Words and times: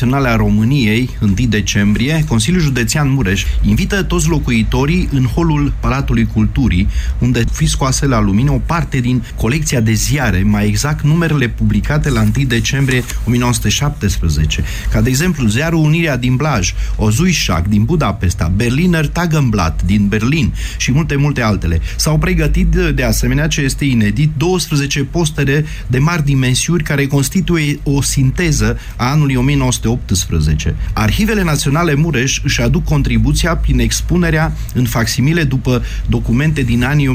Naționale 0.00 0.28
a 0.28 0.36
României, 0.36 1.10
1 1.20 1.32
decembrie, 1.48 2.24
Consiliul 2.28 2.62
Județean 2.62 3.10
Mureș 3.10 3.44
invită 3.62 4.02
toți 4.02 4.28
locuitorii 4.28 5.08
în 5.12 5.24
holul 5.24 5.72
Palatului 5.80 6.26
Culturii, 6.32 6.88
unde 7.18 7.44
fi 7.52 7.66
scoase 7.66 8.06
la 8.06 8.20
lumină 8.20 8.50
o 8.50 8.60
parte 8.66 9.00
din 9.00 9.24
colecția 9.36 9.80
de 9.80 9.92
ziare, 9.92 10.42
mai 10.42 10.66
exact 10.66 11.04
numerele 11.04 11.48
publicate 11.48 12.10
la 12.10 12.20
1 12.20 12.30
decembrie 12.46 13.04
1917, 13.26 14.64
ca 14.90 15.00
de 15.00 15.08
exemplu 15.08 15.46
ziarul 15.46 15.84
Unirea 15.84 16.16
din 16.16 16.36
Blaj, 16.36 16.74
Ozuișac 16.96 17.66
din 17.66 17.84
Budapesta, 17.84 18.52
Berliner 18.56 19.06
Tageblatt 19.06 19.82
din 19.82 20.08
Berlin 20.08 20.54
și 20.76 20.92
multe, 20.92 21.16
multe 21.16 21.42
altele. 21.42 21.80
S-au 21.96 22.18
pregătit 22.18 22.66
de 22.66 23.02
asemenea, 23.02 23.46
ce 23.46 23.60
este 23.60 23.84
inedit, 23.84 24.30
12 24.36 25.04
postere 25.04 25.64
de 25.86 25.98
mari 25.98 26.24
dimensiuni 26.24 26.82
care 26.82 27.06
constituie 27.06 27.78
o 27.82 28.02
sinteză 28.02 28.78
a 28.96 29.10
anului 29.10 29.34
19 29.34 29.82
1918. 29.88 30.74
Arhivele 30.92 31.42
Naționale 31.42 31.94
Mureș 31.94 32.40
își 32.42 32.60
aduc 32.60 32.84
contribuția 32.84 33.56
prin 33.56 33.78
expunerea 33.78 34.52
în 34.74 34.84
facsimile 34.84 35.44
după 35.44 35.82
documente 36.06 36.62
din 36.62 36.84
anii 36.84 37.08
1916-23 37.08 37.12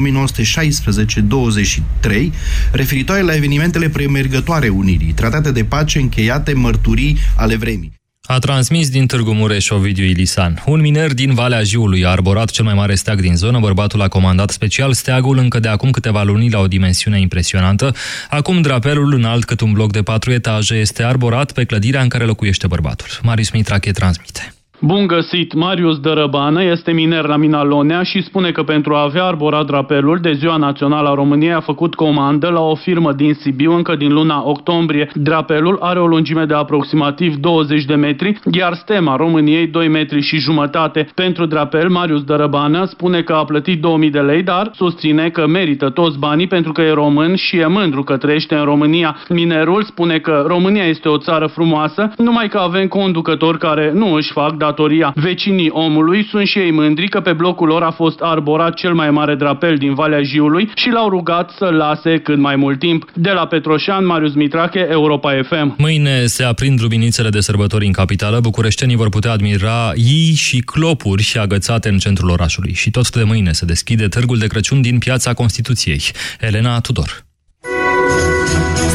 referitoare 2.72 3.22
la 3.22 3.34
evenimentele 3.34 3.88
premergătoare 3.88 4.68
Unirii, 4.68 5.12
tratate 5.12 5.52
de 5.52 5.64
pace 5.64 5.98
încheiate, 5.98 6.52
mărturii 6.52 7.18
ale 7.36 7.56
vremii. 7.56 7.99
A 8.30 8.38
transmis 8.38 8.90
din 8.90 9.06
Târgu 9.06 9.32
Mureș 9.32 9.70
Ovidiu 9.70 10.04
Ilisan. 10.04 10.62
Un 10.66 10.80
miner 10.80 11.14
din 11.14 11.34
Valea 11.34 11.62
Jiului 11.62 12.04
a 12.04 12.08
arborat 12.08 12.50
cel 12.50 12.64
mai 12.64 12.74
mare 12.74 12.94
steag 12.94 13.20
din 13.20 13.36
zonă. 13.36 13.58
Bărbatul 13.58 14.00
a 14.00 14.08
comandat 14.08 14.50
special 14.50 14.92
steagul 14.92 15.38
încă 15.38 15.58
de 15.58 15.68
acum 15.68 15.90
câteva 15.90 16.22
luni 16.22 16.50
la 16.50 16.58
o 16.58 16.66
dimensiune 16.66 17.20
impresionantă. 17.20 17.94
Acum 18.30 18.60
drapelul 18.60 19.14
înalt 19.14 19.44
cât 19.44 19.60
un 19.60 19.72
bloc 19.72 19.92
de 19.92 20.02
patru 20.02 20.32
etaje 20.32 20.74
este 20.74 21.02
arborat 21.02 21.52
pe 21.52 21.64
clădirea 21.64 22.02
în 22.02 22.08
care 22.08 22.24
locuiește 22.24 22.66
bărbatul. 22.66 23.08
Marius 23.22 23.50
Mitrache 23.50 23.90
transmite. 23.90 24.54
Bun 24.82 25.06
găsit! 25.06 25.54
Marius 25.54 25.98
Dărăbană 25.98 26.64
este 26.64 26.92
miner 26.92 27.26
la 27.26 27.36
mina 27.36 27.64
Lonea 27.64 28.02
și 28.02 28.22
spune 28.22 28.50
că 28.50 28.62
pentru 28.62 28.94
a 28.94 29.02
avea 29.02 29.24
arborat 29.24 29.66
drapelul 29.66 30.18
de 30.22 30.32
Ziua 30.32 30.56
Națională 30.56 31.08
a 31.08 31.14
României 31.14 31.52
a 31.52 31.60
făcut 31.60 31.94
comandă 31.94 32.48
la 32.48 32.60
o 32.60 32.74
firmă 32.74 33.12
din 33.12 33.34
Sibiu 33.34 33.72
încă 33.72 33.96
din 33.96 34.12
luna 34.12 34.42
octombrie. 34.48 35.10
Drapelul 35.14 35.78
are 35.80 36.00
o 36.00 36.06
lungime 36.06 36.44
de 36.44 36.54
aproximativ 36.54 37.36
20 37.36 37.84
de 37.84 37.94
metri, 37.94 38.40
iar 38.52 38.74
stema 38.74 39.16
României 39.16 39.66
2 39.66 39.88
metri 39.88 40.20
și 40.20 40.38
jumătate. 40.38 41.08
Pentru 41.14 41.46
drapel, 41.46 41.88
Marius 41.88 42.22
Dărăbană 42.22 42.84
spune 42.84 43.22
că 43.22 43.32
a 43.32 43.44
plătit 43.44 43.80
2000 43.80 44.10
de 44.10 44.20
lei, 44.20 44.42
dar 44.42 44.70
susține 44.74 45.28
că 45.28 45.46
merită 45.46 45.90
toți 45.90 46.18
banii 46.18 46.46
pentru 46.46 46.72
că 46.72 46.82
e 46.82 46.92
român 46.92 47.34
și 47.34 47.56
e 47.56 47.66
mândru 47.66 48.02
că 48.02 48.16
trăiește 48.16 48.54
în 48.54 48.64
România. 48.64 49.16
Minerul 49.28 49.82
spune 49.82 50.18
că 50.18 50.44
România 50.46 50.84
este 50.84 51.08
o 51.08 51.18
țară 51.18 51.46
frumoasă, 51.46 52.12
numai 52.16 52.48
că 52.48 52.58
avem 52.58 52.86
conducători 52.86 53.58
care 53.58 53.92
nu 53.94 54.12
își 54.12 54.32
fac 54.32 54.56
datoria. 54.70 55.12
Vecinii 55.14 55.70
omului 55.70 56.26
sunt 56.30 56.46
și 56.46 56.58
ei 56.58 56.70
mândri 56.70 57.08
că 57.08 57.20
pe 57.20 57.32
blocul 57.32 57.68
lor 57.68 57.82
a 57.82 57.90
fost 57.90 58.18
arborat 58.20 58.74
cel 58.74 58.94
mai 58.94 59.10
mare 59.10 59.34
drapel 59.34 59.76
din 59.76 59.94
Valea 59.94 60.22
Jiului 60.22 60.70
și 60.74 60.88
l-au 60.88 61.08
rugat 61.08 61.50
să 61.58 61.64
lase 61.64 62.18
cât 62.18 62.38
mai 62.38 62.56
mult 62.56 62.78
timp. 62.78 63.10
De 63.14 63.30
la 63.30 63.46
Petroșan, 63.46 64.06
Marius 64.06 64.34
Mitrache, 64.34 64.86
Europa 64.90 65.30
FM. 65.42 65.74
Mâine 65.78 66.26
se 66.26 66.44
aprind 66.44 66.82
luminițele 66.82 67.28
de 67.28 67.40
sărbători 67.40 67.86
în 67.86 67.92
capitală. 67.92 68.40
Bucureștenii 68.40 68.96
vor 68.96 69.08
putea 69.08 69.32
admira 69.32 69.92
ii 69.96 70.34
și 70.34 70.58
clopuri 70.58 71.22
și 71.22 71.38
agățate 71.38 71.88
în 71.88 71.98
centrul 71.98 72.30
orașului. 72.30 72.72
Și 72.74 72.90
tot 72.90 73.10
de 73.10 73.24
mâine 73.24 73.52
se 73.52 73.64
deschide 73.64 74.08
Târgul 74.08 74.38
de 74.38 74.46
Crăciun 74.46 74.80
din 74.80 74.98
Piața 74.98 75.34
Constituției. 75.34 76.00
Elena 76.40 76.80
Tudor. 76.80 77.29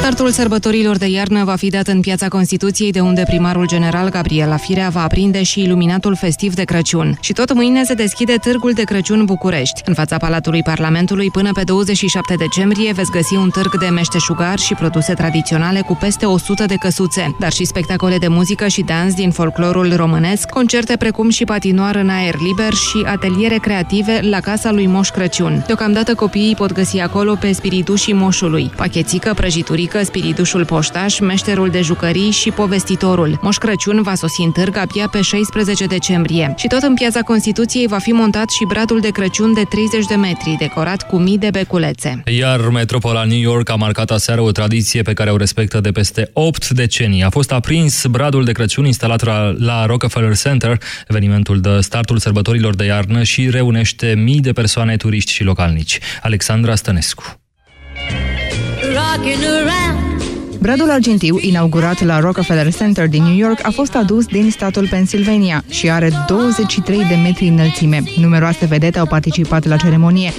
Startul 0.05 0.31
sărbătorilor 0.31 0.97
de 0.97 1.07
iarnă 1.07 1.43
va 1.43 1.55
fi 1.55 1.69
dat 1.69 1.87
în 1.87 1.99
Piața 1.99 2.27
Constituției, 2.27 2.91
de 2.91 2.99
unde 2.99 3.23
primarul 3.27 3.67
general 3.67 4.09
Gabriela 4.09 4.57
Firea 4.57 4.89
va 4.89 5.03
aprinde 5.03 5.43
și 5.43 5.61
iluminatul 5.61 6.15
festiv 6.15 6.53
de 6.53 6.63
Crăciun. 6.63 7.17
Și 7.21 7.33
tot 7.33 7.53
mâine 7.53 7.83
se 7.83 7.93
deschide 7.93 8.35
Târgul 8.35 8.71
de 8.71 8.83
Crăciun 8.83 9.25
București. 9.25 9.81
În 9.85 9.93
fața 9.93 10.17
Palatului 10.17 10.63
Parlamentului, 10.63 11.29
până 11.31 11.51
pe 11.51 11.63
27 11.63 12.35
decembrie, 12.35 12.91
veți 12.91 13.11
găsi 13.11 13.33
un 13.33 13.49
târg 13.49 13.79
de 13.79 13.85
meșteșugar 13.85 14.59
și 14.59 14.73
produse 14.73 15.13
tradiționale 15.13 15.81
cu 15.81 15.95
peste 15.99 16.25
100 16.25 16.65
de 16.65 16.75
căsuțe, 16.75 17.35
dar 17.39 17.51
și 17.51 17.65
spectacole 17.65 18.17
de 18.17 18.27
muzică 18.27 18.67
și 18.67 18.81
dans 18.81 19.13
din 19.13 19.31
folclorul 19.31 19.95
românesc, 19.95 20.49
concerte 20.49 20.95
precum 20.95 21.29
și 21.29 21.43
patinoar 21.43 21.95
în 21.95 22.09
aer 22.09 22.35
liber 22.47 22.73
și 22.73 23.05
ateliere 23.05 23.57
creative 23.57 24.19
la 24.21 24.39
casa 24.39 24.71
lui 24.71 24.85
Moș 24.85 25.09
Crăciun. 25.09 25.63
Deocamdată 25.65 26.15
copiii 26.15 26.55
pot 26.55 26.71
găsi 26.71 26.99
acolo 26.99 27.35
pe 27.39 27.51
spiritușii 27.51 28.13
moșului, 28.13 28.71
pachetică, 28.75 29.33
prăjiturică, 29.35 29.94
muzică, 29.95 30.19
spiritușul 30.19 30.65
poștaș, 30.65 31.19
meșterul 31.19 31.69
de 31.69 31.81
jucării 31.81 32.31
și 32.31 32.51
povestitorul. 32.51 33.39
Moș 33.41 33.55
Crăciun 33.57 34.01
va 34.01 34.15
sosi 34.15 34.41
în 34.41 34.51
târg 34.51 34.77
abia 34.77 35.07
pe 35.07 35.21
16 35.21 35.85
decembrie. 35.85 36.53
Și 36.57 36.67
tot 36.67 36.81
în 36.81 36.93
piața 36.93 37.21
Constituției 37.21 37.87
va 37.87 37.97
fi 37.97 38.11
montat 38.11 38.49
și 38.49 38.65
bradul 38.67 38.99
de 38.99 39.09
Crăciun 39.09 39.53
de 39.53 39.63
30 39.69 40.05
de 40.05 40.15
metri, 40.15 40.55
decorat 40.59 41.07
cu 41.07 41.17
mii 41.17 41.37
de 41.37 41.49
beculețe. 41.51 42.23
Iar 42.25 42.59
metropola 42.59 43.23
New 43.23 43.39
York 43.39 43.69
a 43.69 43.75
marcat 43.75 44.11
aseară 44.11 44.41
o 44.41 44.51
tradiție 44.51 45.01
pe 45.01 45.13
care 45.13 45.31
o 45.31 45.37
respectă 45.37 45.79
de 45.79 45.91
peste 45.91 46.29
8 46.33 46.69
decenii. 46.69 47.23
A 47.23 47.29
fost 47.29 47.51
aprins 47.51 48.05
bradul 48.05 48.43
de 48.43 48.51
Crăciun 48.51 48.85
instalat 48.85 49.23
la 49.59 49.85
Rockefeller 49.85 50.37
Center. 50.37 50.77
Evenimentul 51.07 51.59
dă 51.59 51.79
startul 51.79 52.17
sărbătorilor 52.17 52.75
de 52.75 52.85
iarnă 52.85 53.23
și 53.23 53.49
reunește 53.49 54.13
mii 54.17 54.41
de 54.41 54.51
persoane 54.51 54.97
turiști 54.97 55.31
și 55.31 55.43
localnici. 55.43 55.99
Alexandra 56.21 56.75
Stănescu. 56.75 57.44
walking 59.17 59.43
around. 59.45 60.14
Bradul 60.65 60.89
argintiu, 60.89 61.37
inaugurat 61.41 62.03
la 62.03 62.19
Rockefeller 62.19 62.73
Center 62.73 63.07
din 63.07 63.23
New 63.23 63.35
York, 63.35 63.65
a 63.65 63.69
fost 63.69 63.95
adus 63.95 64.25
din 64.25 64.51
statul 64.51 64.87
Pennsylvania 64.87 65.63
și 65.69 65.89
are 65.89 66.11
23 66.27 67.05
de 67.09 67.15
metri 67.15 67.47
înălțime. 67.47 68.03
Numeroase 68.19 68.65
vedete 68.65 68.99
au 68.99 69.05
participat 69.05 69.65
la 69.65 69.75
ceremonie. 69.75 70.31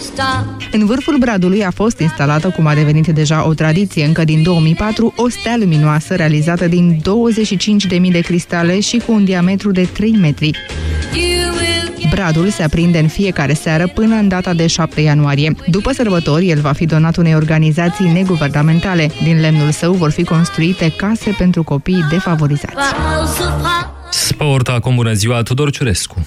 În 0.72 0.86
vârful 0.86 1.16
bradului 1.18 1.64
a 1.64 1.70
fost 1.70 1.98
instalată, 1.98 2.48
cum 2.48 2.66
a 2.66 2.74
devenit 2.74 3.06
deja 3.06 3.46
o 3.46 3.54
tradiție 3.54 4.04
încă 4.04 4.24
din 4.24 4.42
2004, 4.42 5.14
o 5.16 5.28
stea 5.28 5.56
luminoasă 5.58 6.14
realizată 6.14 6.68
din 6.68 7.00
25.000 8.00 8.10
de 8.10 8.20
cristale 8.20 8.80
și 8.80 9.02
cu 9.06 9.12
un 9.12 9.24
diametru 9.24 9.70
de 9.70 9.88
3 9.92 10.10
metri. 10.10 10.50
Bradul 12.10 12.48
se 12.48 12.62
aprinde 12.62 12.98
în 12.98 13.08
fiecare 13.08 13.52
seară 13.52 13.90
până 13.94 14.14
în 14.14 14.28
data 14.28 14.54
de 14.54 14.66
7 14.66 15.00
ianuarie. 15.00 15.54
După 15.66 15.92
sărbători, 15.92 16.48
el 16.48 16.60
va 16.60 16.72
fi 16.72 16.86
donat 16.86 17.16
unei 17.16 17.34
organizații 17.34 18.12
neguvernamentale. 18.12 19.10
Din 19.22 19.40
lemnul 19.40 19.70
său 19.70 19.92
vor 19.92 20.10
fi 20.16 20.24
construite 20.24 20.92
case 20.96 21.34
pentru 21.38 21.62
copii 21.62 22.04
defavorizați. 22.10 22.74
Sport, 24.10 24.68
acum 24.68 24.94
bună 24.94 25.12
ziua, 25.12 25.42
Tudor 25.42 25.70
Ciurescu. 25.70 26.26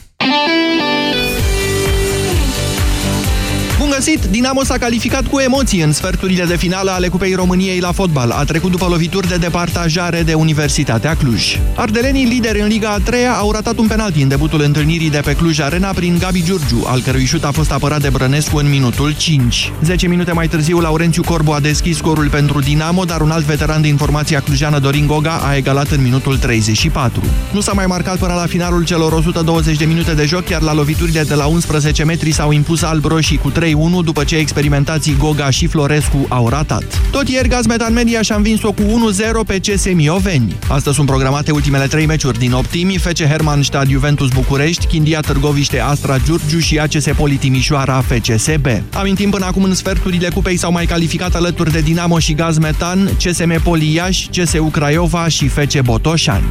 Găsit! 4.00 4.26
Dinamo 4.26 4.64
s-a 4.64 4.78
calificat 4.78 5.28
cu 5.28 5.40
emoții 5.40 5.82
în 5.82 5.92
sferturile 5.92 6.44
de 6.44 6.58
finală 6.58 6.92
ale 6.92 7.08
Cupei 7.08 7.34
României 7.34 7.80
la 7.80 7.92
fotbal. 7.92 8.32
A 8.32 8.44
trecut 8.44 8.72
după 8.72 8.86
lovituri 8.90 9.28
de 9.28 9.36
departajare 9.36 10.24
de 10.24 10.34
Universitatea 10.34 11.16
Cluj. 11.16 11.58
Ardelenii, 11.76 12.26
lideri 12.26 12.62
în 12.62 12.68
Liga 12.68 12.90
a 12.90 12.98
3 12.98 13.28
au 13.28 13.52
ratat 13.52 13.78
un 13.78 13.88
penalti 13.88 14.22
în 14.22 14.28
debutul 14.28 14.62
întâlnirii 14.62 15.10
de 15.10 15.22
pe 15.24 15.34
Cluj 15.34 15.60
Arena 15.60 15.88
prin 15.88 16.18
Gabi 16.20 16.44
Giurgiu, 16.44 16.84
al 16.88 17.02
cărui 17.02 17.26
șut 17.26 17.44
a 17.44 17.52
fost 17.52 17.72
apărat 17.72 18.02
de 18.02 18.10
Brănescu 18.10 18.58
în 18.58 18.70
minutul 18.70 19.16
5. 19.18 19.72
10 19.84 20.08
minute 20.08 20.32
mai 20.32 20.48
târziu, 20.48 20.80
Laurențiu 20.80 21.24
Corbu 21.24 21.52
a 21.52 21.60
deschis 21.60 21.98
scorul 21.98 22.30
pentru 22.30 22.60
Dinamo, 22.60 23.04
dar 23.04 23.22
un 23.22 23.32
alt 23.32 23.46
veteran 23.46 23.82
din 23.82 23.96
formația 23.96 24.40
clujană, 24.40 24.80
Dorin 24.80 25.08
Goga, 25.08 25.40
a 25.44 25.56
egalat 25.56 25.90
în 25.90 26.02
minutul 26.02 26.38
34. 26.38 27.24
Nu 27.52 27.62
s-a 27.62 27.72
mai 27.72 27.86
marcat 27.86 28.18
până 28.18 28.34
la 28.34 28.46
finalul 28.46 28.86
celor 28.86 29.12
120 29.12 29.78
de 29.78 29.86
minute 29.86 30.14
de 30.14 30.26
joc, 30.26 30.50
iar 30.50 30.62
la 30.62 30.74
loviturile 30.74 31.24
de 31.24 31.34
la 31.34 31.46
11 31.46 32.04
metri 32.04 32.32
s-au 32.32 32.52
impus 32.52 32.82
albroșii 32.82 33.38
cu 33.38 33.50
3 33.50 33.74
1 33.94 34.02
după 34.02 34.24
ce 34.24 34.36
experimentații 34.36 35.16
Goga 35.18 35.50
și 35.50 35.68
Florescu 35.68 36.26
au 36.30 36.50
ratat. 36.50 36.84
Tot 37.12 37.30
ieri 37.30 37.48
Gazmetan 37.48 37.94
Media 37.94 38.22
și-a 38.22 38.36
învins-o 38.36 38.72
cu 38.72 38.82
1-0 38.82 39.48
pe 39.48 39.60
CS 39.60 39.94
Mioveni. 39.94 40.56
Astăzi 40.68 40.96
sunt 40.96 41.08
programate 41.08 41.52
ultimele 41.52 41.86
trei 41.86 42.06
meciuri 42.06 42.40
din 42.40 42.52
optimi, 42.52 42.98
FC 42.98 43.24
Hermannstad 43.24 43.90
Juventus 43.90 44.30
București, 44.30 44.86
Chindia 44.86 45.20
Târgoviște 45.20 45.80
Astra 45.80 46.18
Giurgiu 46.18 46.60
și 46.60 46.80
ACS 46.80 47.06
Poli 47.16 47.36
Timișoara 47.36 48.04
FCSB. 48.08 48.66
Amintim 48.94 49.30
până 49.30 49.46
acum 49.46 49.64
în 49.64 49.74
sferturile 49.74 50.30
cupei 50.30 50.58
s-au 50.58 50.72
mai 50.72 50.86
calificat 50.86 51.36
alături 51.36 51.72
de 51.72 51.80
Dinamo 51.80 52.20
și 52.20 52.34
Gazmetan, 52.34 53.10
CSM 53.24 53.62
Poli 53.62 53.94
Iași, 53.94 54.30
CSU 54.30 54.64
Craiova 54.64 55.28
și 55.28 55.48
FC 55.48 55.80
Botoșani. 55.82 56.46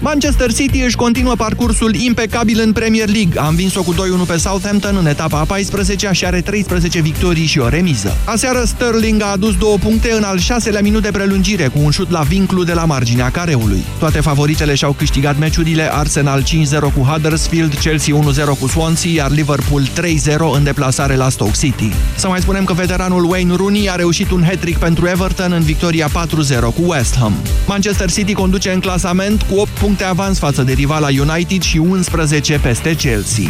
Manchester 0.00 0.52
City 0.52 0.82
își 0.82 0.96
continuă 0.96 1.34
parcursul 1.34 1.94
impecabil 1.94 2.60
în 2.64 2.72
Premier 2.72 3.08
League. 3.08 3.40
A 3.40 3.48
învins-o 3.48 3.82
cu 3.82 3.94
2-1 3.94 3.96
pe 4.26 4.36
Southampton 4.36 4.96
în 4.96 5.06
etapa 5.06 5.38
a 5.38 5.44
14 5.44 6.10
și 6.12 6.24
are 6.24 6.40
13 6.40 7.00
victorii 7.00 7.46
și 7.46 7.58
o 7.58 7.68
remiză. 7.68 8.16
Aseară 8.24 8.62
Sterling 8.64 9.22
a 9.22 9.26
adus 9.26 9.56
două 9.56 9.76
puncte 9.76 10.12
în 10.12 10.22
al 10.22 10.38
șaselea 10.38 10.80
minut 10.80 11.02
de 11.02 11.10
prelungire 11.10 11.66
cu 11.66 11.78
un 11.82 11.90
șut 11.90 12.10
la 12.10 12.20
vinclu 12.20 12.64
de 12.64 12.72
la 12.72 12.84
marginea 12.84 13.30
careului. 13.30 13.84
Toate 13.98 14.20
favoritele 14.20 14.74
și-au 14.74 14.92
câștigat 14.92 15.38
meciurile 15.38 15.94
Arsenal 15.94 16.42
5-0 16.42 16.46
cu 16.94 17.00
Huddersfield, 17.00 17.74
Chelsea 17.74 18.14
1-0 18.14 18.58
cu 18.60 18.66
Swansea, 18.66 19.10
iar 19.10 19.30
Liverpool 19.30 19.82
3-0 19.82 19.88
în 20.54 20.64
deplasare 20.64 21.14
la 21.14 21.28
Stoke 21.28 21.58
City. 21.58 21.92
Să 22.16 22.28
mai 22.28 22.40
spunem 22.40 22.64
că 22.64 22.72
veteranul 22.72 23.24
Wayne 23.24 23.54
Rooney 23.56 23.90
a 23.90 23.94
reușit 23.94 24.30
un 24.30 24.44
hat-trick 24.44 24.78
pentru 24.78 25.06
Everton 25.06 25.52
în 25.52 25.62
victoria 25.62 26.08
4-0 26.08 26.10
cu 26.60 26.82
West 26.86 27.16
Ham. 27.16 27.32
Manchester 27.66 28.10
City 28.10 28.32
conduce 28.32 28.70
în 28.70 28.80
clasament 28.80 29.42
cu 29.42 29.58
8 29.58 29.68
puncte 29.68 29.86
puncte 29.88 30.06
avans 30.06 30.38
față 30.38 30.62
de 30.62 30.72
rivala 30.72 31.06
United 31.06 31.62
și 31.62 31.78
11 31.78 32.58
peste 32.58 32.94
Chelsea. 32.94 33.44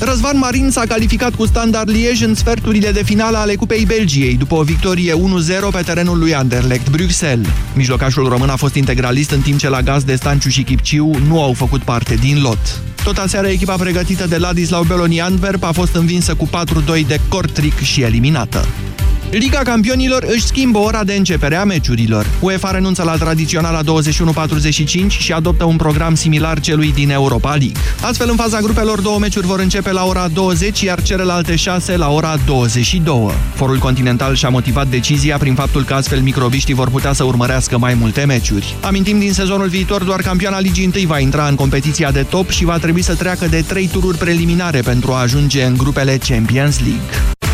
Răzvan 0.00 0.38
Marin 0.38 0.70
s-a 0.70 0.82
calificat 0.88 1.34
cu 1.34 1.46
standard 1.46 1.90
Liege 1.90 2.24
în 2.24 2.34
sferturile 2.34 2.90
de 2.90 3.02
finală 3.02 3.36
ale 3.36 3.54
Cupei 3.54 3.84
Belgiei, 3.84 4.36
după 4.36 4.54
o 4.54 4.62
victorie 4.62 5.12
1-0 5.12 5.16
pe 5.72 5.82
terenul 5.82 6.18
lui 6.18 6.34
Anderlecht 6.34 6.90
Bruxelles. 6.90 7.48
Mijlocașul 7.74 8.28
român 8.28 8.48
a 8.48 8.56
fost 8.56 8.74
integralist 8.74 9.30
în 9.30 9.40
timp 9.40 9.58
ce 9.58 9.68
la 9.68 9.82
gaz 9.82 10.04
de 10.04 10.14
Stanciu 10.14 10.48
și 10.48 10.62
Chipciu 10.62 11.10
nu 11.26 11.42
au 11.42 11.52
făcut 11.52 11.82
parte 11.82 12.14
din 12.14 12.42
lot. 12.42 12.80
Tot 13.04 13.16
aseară, 13.16 13.46
echipa 13.46 13.74
pregătită 13.74 14.26
de 14.26 14.36
Ladislau 14.36 14.82
Beloni 14.82 15.20
Antwerp 15.20 15.62
a 15.62 15.72
fost 15.72 15.94
învinsă 15.94 16.34
cu 16.34 16.48
4-2 16.48 17.06
de 17.06 17.20
Kortrijk 17.28 17.78
și 17.78 18.02
eliminată. 18.02 18.66
Liga 19.30 19.58
Campionilor 19.58 20.26
își 20.28 20.46
schimbă 20.46 20.78
ora 20.78 21.04
de 21.04 21.14
începere 21.14 21.56
a 21.56 21.64
meciurilor. 21.64 22.26
UEFA 22.40 22.70
renunță 22.70 23.02
la 23.02 23.16
tradiționala 23.16 23.80
21.45 23.82 25.06
și 25.08 25.32
adoptă 25.32 25.64
un 25.64 25.76
program 25.76 26.14
similar 26.14 26.60
celui 26.60 26.92
din 26.92 27.10
Europa 27.10 27.48
League. 27.48 27.80
Astfel, 28.00 28.28
în 28.30 28.36
faza 28.36 28.60
grupelor, 28.60 29.00
două 29.00 29.18
meciuri 29.18 29.46
vor 29.46 29.60
începe 29.60 29.92
la 29.92 30.04
ora 30.04 30.28
20, 30.28 30.80
iar 30.80 31.02
celelalte 31.02 31.56
șase 31.56 31.96
la 31.96 32.10
ora 32.10 32.36
22. 32.46 33.30
Forul 33.54 33.78
Continental 33.78 34.34
și-a 34.34 34.48
motivat 34.48 34.88
decizia 34.88 35.36
prin 35.36 35.54
faptul 35.54 35.84
că 35.84 35.94
astfel 35.94 36.20
microbiștii 36.20 36.74
vor 36.74 36.90
putea 36.90 37.12
să 37.12 37.24
urmărească 37.24 37.78
mai 37.78 37.94
multe 37.94 38.24
meciuri. 38.24 38.76
Amintim 38.80 39.18
din 39.18 39.32
sezonul 39.32 39.68
viitor, 39.68 40.02
doar 40.02 40.20
campioana 40.20 40.60
Ligii 40.60 40.90
1 40.96 41.06
va 41.06 41.18
intra 41.18 41.46
în 41.46 41.54
competiția 41.54 42.10
de 42.10 42.22
top 42.22 42.50
și 42.50 42.64
va 42.64 42.78
trebui 42.78 43.02
să 43.02 43.14
treacă 43.14 43.46
de 43.46 43.64
trei 43.66 43.88
tururi 43.92 44.18
preliminare 44.18 44.80
pentru 44.80 45.12
a 45.12 45.20
ajunge 45.20 45.64
în 45.64 45.76
grupele 45.76 46.18
Champions 46.28 46.78
League. 46.78 47.45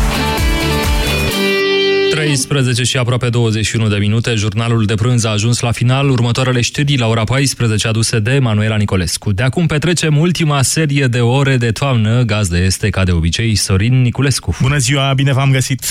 13 2.23 2.83
și 2.83 2.97
aproape 2.97 3.29
21 3.29 3.87
de 3.87 3.97
minute, 3.97 4.35
jurnalul 4.35 4.85
de 4.85 4.95
prânz 4.95 5.23
a 5.23 5.29
ajuns 5.29 5.59
la 5.59 5.71
final. 5.71 6.09
Următoarele 6.09 6.61
știri 6.61 6.97
la 6.97 7.07
ora 7.07 7.23
14 7.23 7.87
aduse 7.87 8.19
de 8.19 8.39
Manuela 8.39 8.75
Nicolescu. 8.75 9.31
De 9.31 9.43
acum 9.43 9.65
petrecem 9.65 10.17
ultima 10.17 10.61
serie 10.61 11.07
de 11.07 11.19
ore 11.19 11.57
de 11.57 11.71
toamnă. 11.71 12.21
Gazde 12.21 12.57
este, 12.57 12.89
ca 12.89 13.03
de 13.03 13.11
obicei, 13.11 13.55
Sorin 13.55 14.01
Niculescu. 14.01 14.57
Bună 14.61 14.77
ziua, 14.77 15.13
bine 15.15 15.33
v-am 15.33 15.51
găsit! 15.51 15.83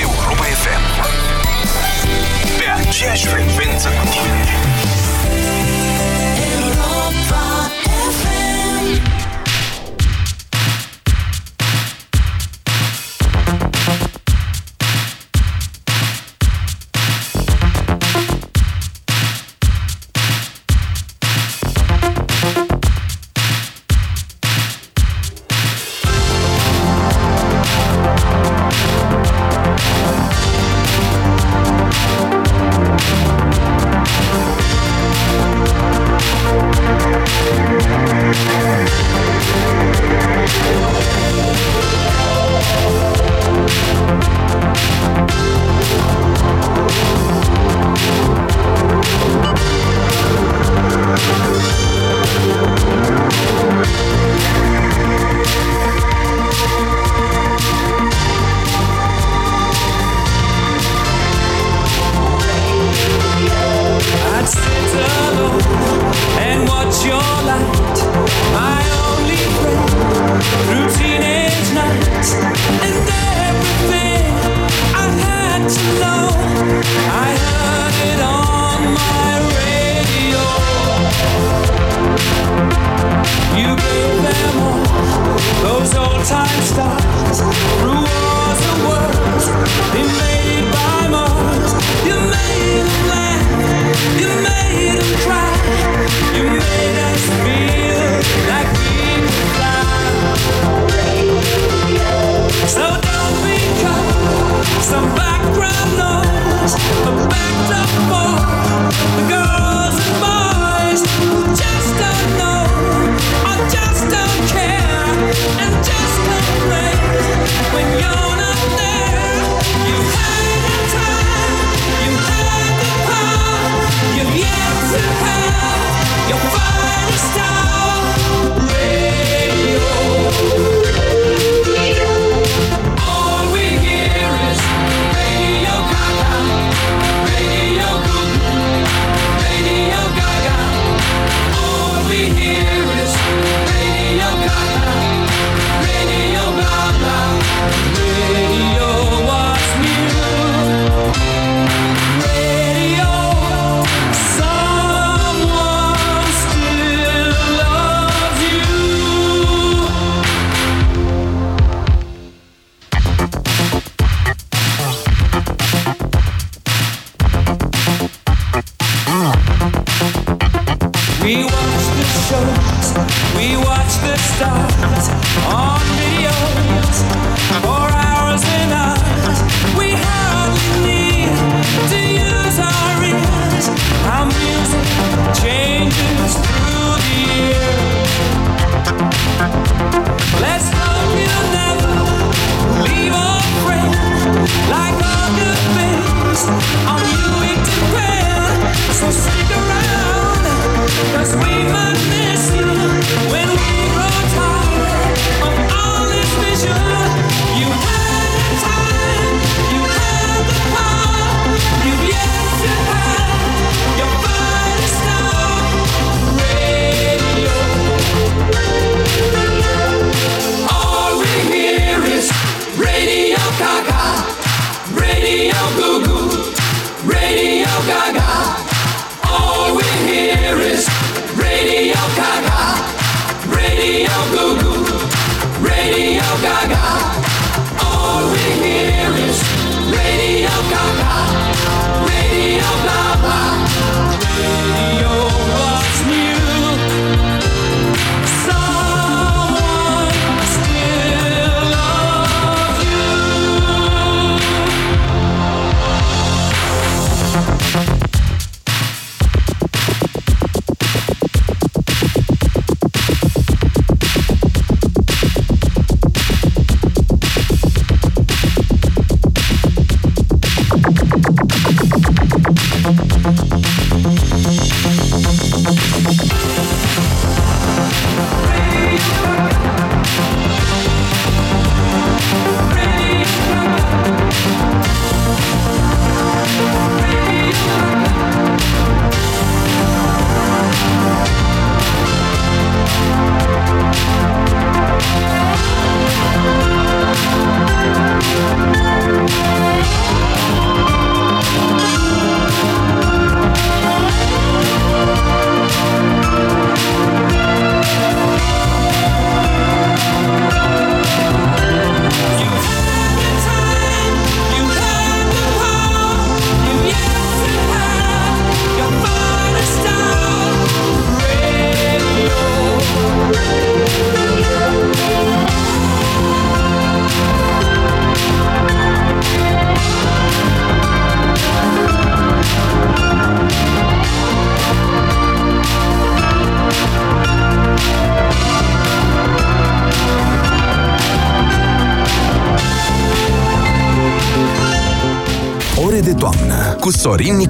Europa 0.00 0.42
FM 0.42 0.84
Pe 2.58 2.88
aceeași 2.88 3.26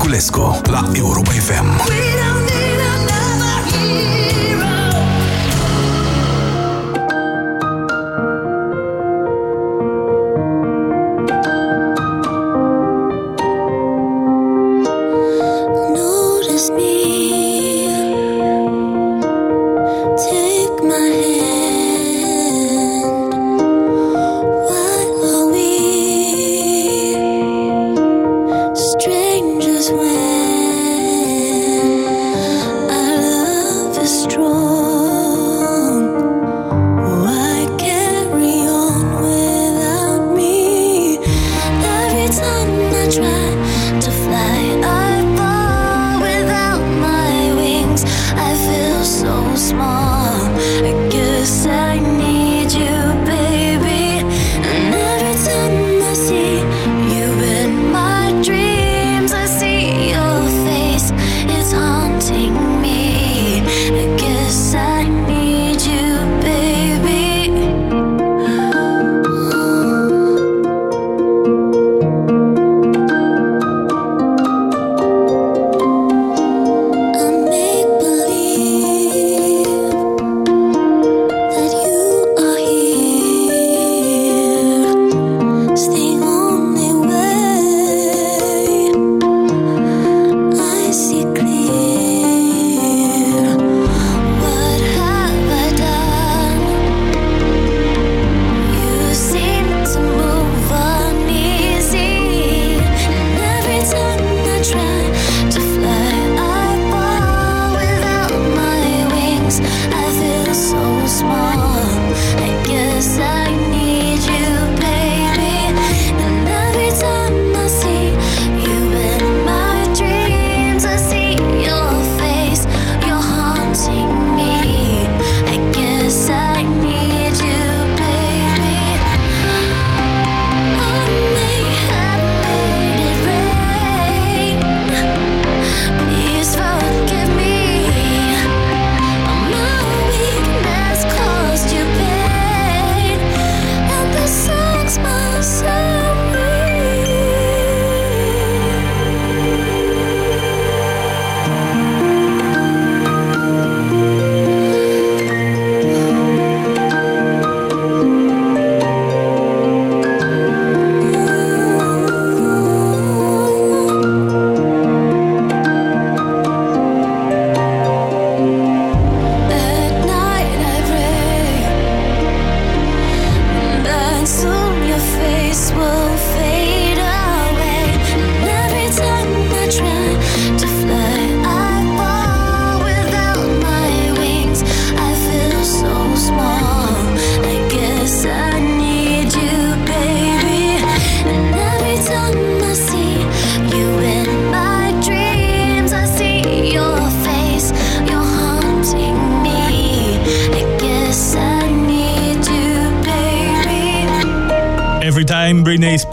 Niculescu 0.09 0.62
la 0.71 0.88
Europa 0.95 1.35
FM. 1.35 1.98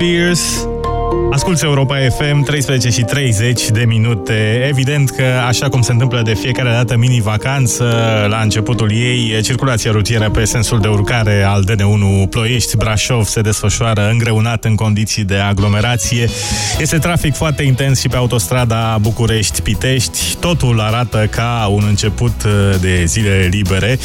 Britney 0.06 0.36
Spears. 0.36 0.68
Asculți 1.32 1.66
Europa 1.66 1.95
FM, 2.10 2.44
13 2.44 2.90
și 2.90 3.02
30 3.02 3.70
de 3.70 3.84
minute. 3.88 4.66
Evident 4.70 5.10
că, 5.10 5.24
așa 5.48 5.70
cum 5.70 5.82
se 5.82 5.92
întâmplă 5.92 6.22
de 6.22 6.34
fiecare 6.34 6.70
dată 6.70 6.98
mini-vacanță, 6.98 7.84
la 8.30 8.40
începutul 8.40 8.92
ei, 8.92 9.42
circulația 9.42 9.92
rutieră 9.92 10.30
pe 10.30 10.44
sensul 10.44 10.80
de 10.80 10.88
urcare 10.88 11.44
al 11.48 11.64
DN1 11.72 12.30
Ploiești-Brașov 12.30 13.26
se 13.26 13.42
desfășoară 13.42 14.10
îngreunat 14.12 14.64
în 14.64 14.76
condiții 14.76 15.24
de 15.24 15.36
aglomerație. 15.36 16.30
Este 16.80 16.98
trafic 16.98 17.36
foarte 17.36 17.64
intens 17.64 18.00
și 18.00 18.08
pe 18.08 18.16
autostrada 18.16 18.98
București-Pitești. 19.02 20.36
Totul 20.40 20.80
arată 20.80 21.28
ca 21.32 21.70
un 21.72 21.84
început 21.88 22.44
de 22.82 23.04
zile 23.06 23.48
libere. 23.52 24.00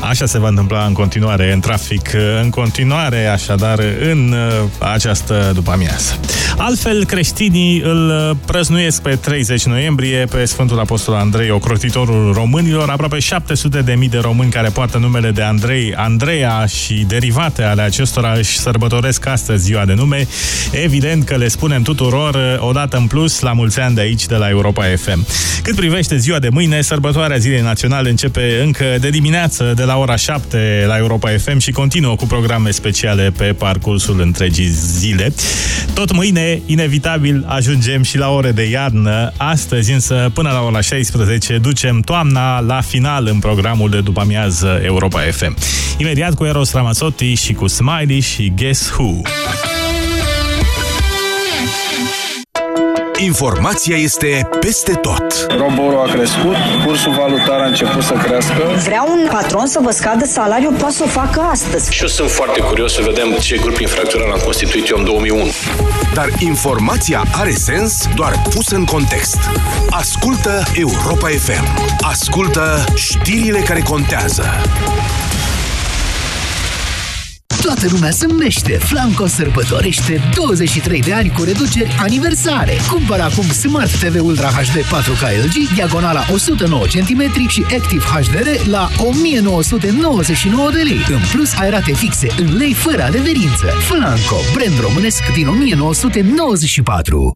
Așa 0.00 0.26
se 0.26 0.38
va 0.38 0.48
întâmpla 0.48 0.84
în 0.84 0.92
continuare 0.92 1.52
în 1.52 1.60
trafic, 1.60 2.10
în 2.42 2.50
continuare, 2.50 3.26
așadar, 3.26 3.78
în 4.10 4.34
această 4.78 5.50
după-amiază. 5.54 6.18
Altfel, 6.56 7.04
creștinii 7.32 7.80
îl 7.80 8.36
prăznuiesc 8.46 9.02
pe 9.02 9.16
30 9.16 9.64
noiembrie 9.64 10.24
pe 10.30 10.44
Sfântul 10.44 10.78
Apostol 10.78 11.14
Andrei, 11.14 11.50
ocrotitorul 11.50 12.32
românilor. 12.32 12.88
Aproape 12.88 13.18
700 13.18 13.80
de 13.80 13.94
mii 13.94 14.08
de 14.08 14.18
români 14.18 14.50
care 14.50 14.68
poartă 14.68 14.98
numele 14.98 15.30
de 15.30 15.42
Andrei, 15.42 15.94
Andreea 15.94 16.66
și 16.66 16.94
derivate 16.94 17.62
ale 17.62 17.82
acestora 17.82 18.32
își 18.32 18.58
sărbătoresc 18.58 19.26
astăzi 19.26 19.64
ziua 19.64 19.84
de 19.84 19.94
nume. 19.94 20.26
Evident 20.70 21.24
că 21.24 21.36
le 21.36 21.48
spunem 21.48 21.82
tuturor 21.82 22.58
odată 22.60 22.96
în 22.96 23.06
plus 23.06 23.40
la 23.40 23.52
mulți 23.52 23.80
ani 23.80 23.94
de 23.94 24.00
aici, 24.00 24.26
de 24.26 24.36
la 24.36 24.48
Europa 24.48 24.84
FM. 24.96 25.26
Cât 25.62 25.74
privește 25.74 26.16
ziua 26.16 26.38
de 26.38 26.48
mâine, 26.48 26.82
sărbătoarea 26.82 27.36
Zilei 27.36 27.60
Naționale 27.60 28.10
începe 28.10 28.60
încă 28.62 28.96
de 29.00 29.10
dimineață, 29.10 29.72
de 29.76 29.82
la 29.82 29.96
ora 29.96 30.16
7 30.16 30.84
la 30.86 30.96
Europa 30.96 31.30
FM 31.38 31.58
și 31.58 31.70
continuă 31.70 32.16
cu 32.16 32.26
programe 32.26 32.70
speciale 32.70 33.32
pe 33.36 33.44
parcursul 33.44 34.20
întregii 34.20 34.68
zile. 34.68 35.34
Tot 35.94 36.12
mâine, 36.12 36.60
inevitabil, 36.66 37.14
ajungem 37.46 38.02
și 38.02 38.18
la 38.18 38.28
ore 38.28 38.52
de 38.52 38.62
iarnă. 38.62 39.32
Astăzi, 39.36 39.92
însă, 39.92 40.30
până 40.34 40.50
la 40.50 40.60
ora 40.60 40.80
16, 40.80 41.58
ducem 41.58 42.00
toamna 42.00 42.60
la 42.60 42.80
final 42.80 43.26
în 43.26 43.38
programul 43.38 43.90
de 43.90 44.00
după 44.00 44.20
amiază 44.20 44.80
Europa 44.84 45.20
FM. 45.20 45.56
Imediat 45.98 46.34
cu 46.34 46.44
Eros 46.44 46.72
Ramazzotti 46.72 47.34
și 47.34 47.52
cu 47.52 47.66
Smiley 47.66 48.20
și 48.20 48.52
Guess 48.56 48.90
Who. 48.90 49.20
Informația 53.18 53.96
este 53.96 54.48
peste 54.60 54.92
tot. 54.92 55.46
Roborul 55.58 56.08
a 56.08 56.12
crescut, 56.12 56.54
cursul 56.84 57.12
valutar 57.12 57.60
a 57.60 57.66
început 57.66 58.02
să 58.02 58.12
crească. 58.12 58.54
Vrea 58.84 59.02
un 59.08 59.28
patron 59.30 59.66
să 59.66 59.78
vă 59.82 59.90
scadă 59.90 60.24
salariul, 60.24 60.72
poate 60.72 60.94
să 60.94 61.02
o 61.04 61.06
facă 61.06 61.40
astăzi. 61.40 61.92
Și 61.92 62.02
eu 62.02 62.08
sunt 62.08 62.30
foarte 62.30 62.60
curios 62.60 62.92
să 62.92 63.02
vedem 63.04 63.32
ce 63.40 63.56
grup 63.56 63.78
infracțional 63.78 64.30
am 64.30 64.40
constituit 64.44 64.88
eu 64.88 64.98
în 64.98 65.04
2001. 65.04 65.46
Dar 66.14 66.28
informația 66.38 67.24
are 67.32 67.50
sens 67.50 68.06
doar 68.14 68.42
pusă 68.50 68.76
în 68.76 68.84
context. 68.84 69.38
Ascultă 69.90 70.62
Europa 70.74 71.28
FM. 71.28 71.64
Ascultă 72.00 72.84
știrile 72.94 73.58
care 73.58 73.80
contează. 73.80 74.44
Toată 77.66 77.86
lumea 77.90 78.10
zâmbește! 78.10 78.72
Flanco 78.72 79.26
sărbătorește 79.26 80.20
23 80.34 81.00
de 81.00 81.12
ani 81.12 81.30
cu 81.30 81.42
reduceri 81.42 81.96
aniversare. 81.98 82.72
Cumpără 82.90 83.22
acum 83.22 83.44
Smart 83.44 83.90
TV 83.98 84.24
Ultra 84.24 84.48
HD 84.48 84.76
4K 84.76 85.44
LG, 85.44 85.74
diagonala 85.74 86.24
109 86.32 86.84
cm 86.84 87.48
și 87.48 87.64
Active 87.78 88.04
HDR 88.04 88.68
la 88.68 88.88
1999 88.96 90.70
de 90.70 90.80
lei. 90.80 91.06
În 91.08 91.20
plus, 91.32 91.54
ai 91.54 91.70
rate 91.70 91.92
fixe 91.92 92.28
în 92.38 92.56
lei 92.56 92.72
fără 92.72 93.02
adeverință. 93.02 93.66
Flanco, 93.66 94.36
brand 94.54 94.80
românesc 94.80 95.32
din 95.32 95.46
1994. 95.48 97.35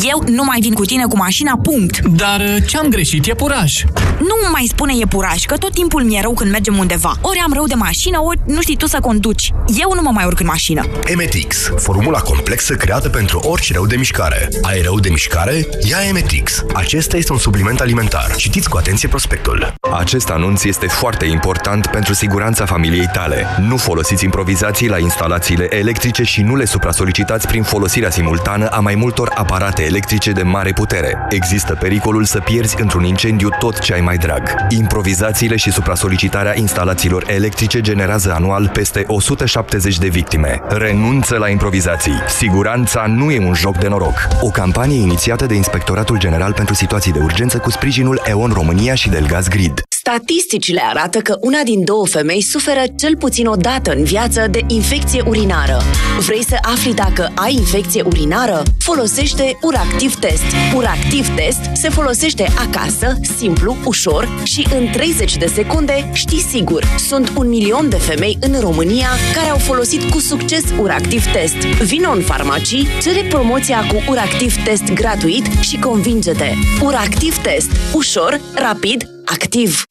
Eu 0.00 0.22
nu 0.26 0.44
mai 0.44 0.58
vin 0.60 0.72
cu 0.72 0.84
tine 0.84 1.04
cu 1.04 1.16
mașina, 1.16 1.58
punct. 1.62 2.00
Dar 2.00 2.40
ce-am 2.66 2.88
greșit? 2.88 3.26
E 3.26 3.34
puraj. 3.34 3.72
Nu 4.18 4.50
mai 4.52 4.66
spune 4.68 4.92
e 5.00 5.06
puraj, 5.06 5.44
că 5.44 5.56
tot 5.56 5.72
timpul 5.72 6.02
mi-e 6.02 6.20
rău 6.20 6.34
când 6.34 6.50
mergem 6.50 6.78
undeva. 6.78 7.14
Ori 7.20 7.38
am 7.44 7.52
rău 7.52 7.66
de 7.66 7.74
mașină, 7.74 8.18
ori 8.20 8.38
nu 8.46 8.60
știi 8.60 8.76
tu 8.76 8.86
să 8.86 8.98
conduci. 9.00 9.52
Eu 9.80 9.92
nu 9.94 10.02
mă 10.02 10.10
mai 10.12 10.24
urc 10.24 10.40
în 10.40 10.46
mașină. 10.46 10.86
Emetix, 11.04 11.70
formula 11.76 12.18
complexă 12.18 12.74
creată 12.74 13.08
pentru 13.08 13.38
orice 13.38 13.72
rău 13.72 13.86
de 13.86 13.96
mișcare. 13.96 14.48
Ai 14.62 14.80
rău 14.82 15.00
de 15.00 15.08
mișcare? 15.08 15.68
Ia 15.88 15.98
Emetix. 16.08 16.64
Acesta 16.72 17.16
este 17.16 17.32
un 17.32 17.38
supliment 17.38 17.80
alimentar. 17.80 18.34
Citiți 18.36 18.68
cu 18.68 18.76
atenție 18.76 19.08
prospectul. 19.08 19.74
Acest 19.98 20.30
anunț 20.30 20.64
este 20.64 20.86
foarte 20.86 21.24
important 21.24 21.86
pentru 21.86 22.14
siguranța 22.14 22.64
familiei 22.64 23.08
tale. 23.12 23.46
Nu 23.60 23.76
folosiți 23.76 24.24
improvizații 24.24 24.88
la 24.88 24.98
instalațiile 24.98 25.76
electrice 25.76 26.22
și 26.22 26.40
nu 26.42 26.56
le 26.56 26.64
supra-solicitați 26.64 27.46
prin 27.46 27.62
folosirea 27.62 28.10
simultană 28.10 28.66
a 28.66 28.80
mai 28.80 28.94
multor 28.94 29.32
aparate 29.34 29.81
electrice 29.84 30.32
de 30.32 30.42
mare 30.42 30.72
putere. 30.72 31.26
Există 31.28 31.76
pericolul 31.80 32.24
să 32.24 32.38
pierzi 32.38 32.80
într-un 32.80 33.04
incendiu 33.04 33.48
tot 33.58 33.78
ce 33.78 33.92
ai 33.92 34.00
mai 34.00 34.16
drag. 34.16 34.42
Improvizațiile 34.68 35.56
și 35.56 35.70
supra-solicitarea 35.70 36.58
instalațiilor 36.58 37.24
electrice 37.26 37.80
generează 37.80 38.32
anual 38.32 38.70
peste 38.72 39.04
170 39.06 39.98
de 39.98 40.08
victime. 40.08 40.60
Renunță 40.68 41.36
la 41.36 41.48
improvizații. 41.48 42.22
Siguranța 42.28 43.04
nu 43.06 43.30
e 43.30 43.46
un 43.46 43.54
joc 43.54 43.78
de 43.78 43.88
noroc. 43.88 44.28
O 44.40 44.48
campanie 44.48 45.00
inițiată 45.00 45.46
de 45.46 45.54
Inspectoratul 45.54 46.18
General 46.18 46.52
pentru 46.52 46.74
Situații 46.74 47.12
de 47.12 47.18
Urgență 47.22 47.58
cu 47.58 47.70
sprijinul 47.70 48.20
EON 48.24 48.50
România 48.50 48.94
și 48.94 49.08
Delgaz 49.08 49.48
Grid. 49.48 49.82
Statisticile 50.04 50.82
arată 50.84 51.18
că 51.18 51.36
una 51.40 51.62
din 51.62 51.84
două 51.84 52.06
femei 52.06 52.42
suferă 52.42 52.82
cel 52.96 53.16
puțin 53.16 53.46
o 53.46 53.54
dată 53.54 53.92
în 53.92 54.04
viață 54.04 54.46
de 54.50 54.60
infecție 54.66 55.22
urinară. 55.26 55.82
Vrei 56.18 56.44
să 56.44 56.56
afli 56.62 56.94
dacă 56.94 57.32
ai 57.34 57.54
infecție 57.54 58.02
urinară? 58.02 58.62
Folosește 58.78 59.58
Uractiv 59.62 60.14
Test. 60.14 60.44
Uractiv 60.74 61.34
Test 61.34 61.60
se 61.74 61.88
folosește 61.88 62.46
acasă, 62.58 63.18
simplu, 63.36 63.76
ușor 63.84 64.28
și 64.44 64.66
în 64.74 64.86
30 64.92 65.36
de 65.36 65.46
secunde 65.46 66.10
știi 66.12 66.40
sigur. 66.40 66.84
Sunt 66.98 67.32
un 67.36 67.48
milion 67.48 67.88
de 67.88 67.96
femei 67.96 68.38
în 68.40 68.60
România 68.60 69.08
care 69.34 69.48
au 69.48 69.58
folosit 69.58 70.10
cu 70.10 70.18
succes 70.18 70.64
Uractiv 70.80 71.32
Test. 71.32 71.56
Vino 71.82 72.10
în 72.10 72.22
farmacii, 72.22 72.86
cere 73.02 73.26
promoția 73.28 73.86
cu 73.86 74.10
Uractiv 74.10 74.64
Test 74.64 74.92
gratuit 74.92 75.46
și 75.60 75.78
convinge-te. 75.78 76.52
Uractiv 76.84 77.36
Test. 77.36 77.70
Ușor, 77.94 78.40
rapid, 78.54 79.11
activ. 79.24 79.84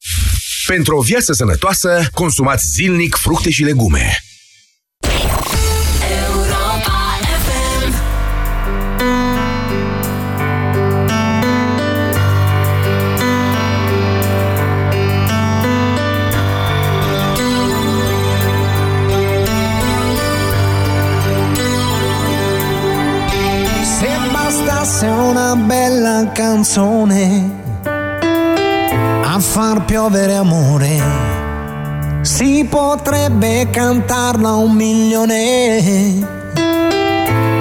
Pentru 0.66 0.96
o 0.96 1.00
viață 1.00 1.32
sănătoasă, 1.32 2.06
consumați 2.12 2.64
zilnic 2.74 3.14
fructe 3.14 3.50
și 3.50 3.62
legume. 3.62 4.16
Se 23.98 24.08
bastasse 24.32 25.06
una 25.06 25.54
bella 25.54 26.32
canzone 26.34 27.61
a 29.34 29.38
far 29.38 29.86
piovere 29.86 30.34
amore, 30.34 31.00
si 32.20 32.66
potrebbe 32.68 33.66
cantarla 33.70 34.56
un 34.56 34.72
milione, 34.72 35.78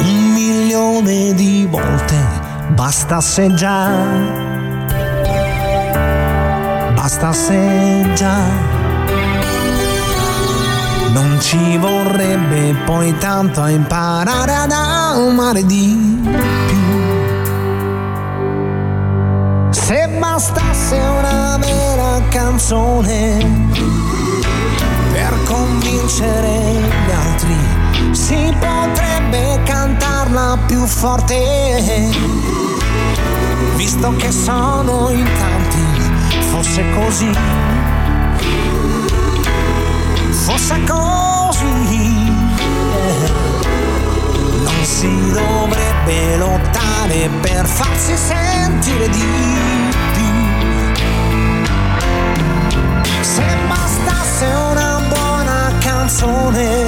un 0.01 0.31
milione 0.33 1.33
di 1.33 1.65
volte, 1.71 2.17
bastasse 2.75 3.53
già, 3.53 3.89
bastasse 6.93 8.11
già. 8.15 8.39
Non 11.13 11.37
ci 11.39 11.77
vorrebbe 11.77 12.75
poi 12.85 13.17
tanto 13.17 13.65
imparare 13.67 14.55
ad 14.55 14.71
amare 14.71 15.65
di 15.65 16.60
Se 19.91 20.07
bastasse 20.07 20.95
una 20.95 21.57
vera 21.57 22.21
canzone 22.29 23.45
per 25.11 25.33
convincere 25.43 26.79
gli 26.79 27.11
altri, 27.11 28.15
si 28.15 28.55
potrebbe 28.57 29.61
cantarla 29.65 30.57
più 30.65 30.85
forte. 30.85 32.07
Visto 33.75 34.15
che 34.15 34.31
sono 34.31 35.09
in 35.09 35.25
tanti, 35.25 36.39
fosse 36.51 36.85
così 36.91 37.31
fosse 40.45 40.83
così 40.87 42.31
eh, 42.95 43.31
non 44.63 44.83
si 44.83 45.31
dovrebbe 45.31 46.37
lottare 46.37 47.29
per 47.41 47.65
farsi 47.65 48.15
sentire 48.15 49.09
di 49.09 49.80
se 53.23 53.57
bastasse 53.67 54.45
una 54.45 54.99
buona 55.07 55.71
canzone 55.79 56.87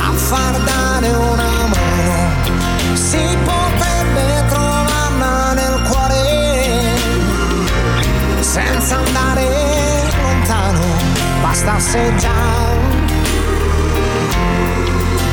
a 0.00 0.12
far 0.12 0.58
dare 0.60 1.08
una 1.08 1.66
mano 1.72 2.94
si 2.94 3.36
potrebbe 3.44 4.44
trovarla 4.48 5.52
nel 5.52 5.82
cuore 5.88 6.96
senza 8.40 8.96
andare 8.96 9.46
lontano. 10.22 10.84
Bastasse 11.42 12.14
già, 12.16 12.30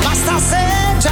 bastasse 0.04 0.58
già, 1.00 1.12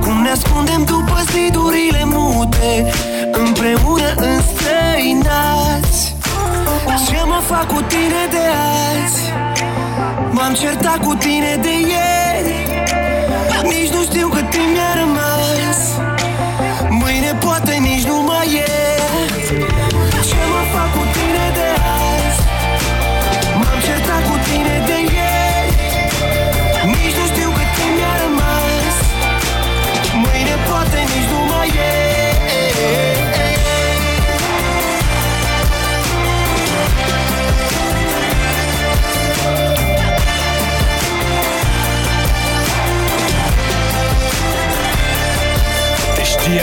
Acum 0.00 0.22
ne 0.22 0.30
ascundem 0.30 0.84
după 0.84 1.22
zidurile 1.32 2.04
mute 2.04 2.92
Împreună 3.32 4.08
înstrăinați 4.16 6.14
Ce 7.08 7.22
mă 7.26 7.40
fac 7.46 7.66
cu 7.66 7.80
tine 7.80 8.22
de 8.30 8.44
azi? 8.92 9.20
M-am 10.30 10.54
certat 10.54 10.98
cu 10.98 11.14
tine 11.14 11.58
de 11.62 11.70
ieri. 11.70 12.54
Nici 13.62 13.90
nu 13.90 14.02
știu 14.02 14.28
cât 14.28 14.50
timp 14.50 14.68
mi-a 14.74 14.94
rămas. 15.00 15.78
Mâine 16.88 17.38
poate 17.40 17.74
nici 17.80 18.06
nu 18.06 18.22
mai 18.22 18.64
e 18.68 18.75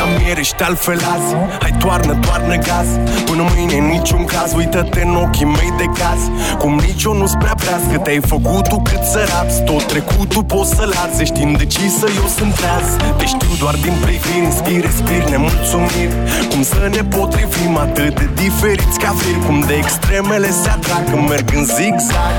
Te 0.03 0.09
știam 0.09 0.22
ieri, 0.27 0.39
ești 0.39 0.63
altfel 0.63 0.99
azi. 1.15 1.35
Hai 1.61 1.73
toarnă, 1.79 2.13
toarnă 2.25 2.55
gaz. 2.55 2.87
Până 3.25 3.43
mâine 3.55 3.77
în 3.77 3.85
niciun 3.85 4.25
caz. 4.25 4.53
Uită-te 4.55 5.01
în 5.01 5.15
ochii 5.15 5.45
mei 5.45 5.73
de 5.77 5.87
caz 5.99 6.21
Cum 6.57 6.73
nici 6.87 7.03
eu 7.03 7.13
nu-ți 7.13 7.37
prea 7.37 7.55
că 7.91 7.97
Te-ai 7.97 8.21
făcut 8.33 8.67
tu 8.67 8.77
cât 8.89 9.03
să 9.03 9.27
raps 9.31 9.55
Tot 9.65 9.83
trecutul 9.87 10.43
poți 10.43 10.69
să-l 10.75 10.93
arzi. 11.03 11.21
Ești 11.21 11.41
indecisă, 11.41 12.05
eu 12.21 12.27
sunt 12.37 12.53
treaz. 12.55 12.87
Te 13.17 13.25
știu 13.25 13.53
doar 13.59 13.75
din 13.85 13.95
priviri. 14.01 14.43
Inspir, 14.43 14.81
respir, 14.81 15.23
nemulțumiri 15.29 16.15
Cum 16.51 16.61
să 16.63 16.89
ne 16.95 17.03
potrivim 17.15 17.77
atât 17.77 18.13
de 18.19 18.29
diferiți 18.41 18.99
ca 19.03 19.11
fir? 19.19 19.37
Cum 19.45 19.59
de 19.67 19.73
extremele 19.73 20.49
se 20.61 20.69
atrag 20.69 21.03
Când 21.09 21.29
merg 21.29 21.47
în 21.59 21.65
zigzag. 21.75 22.33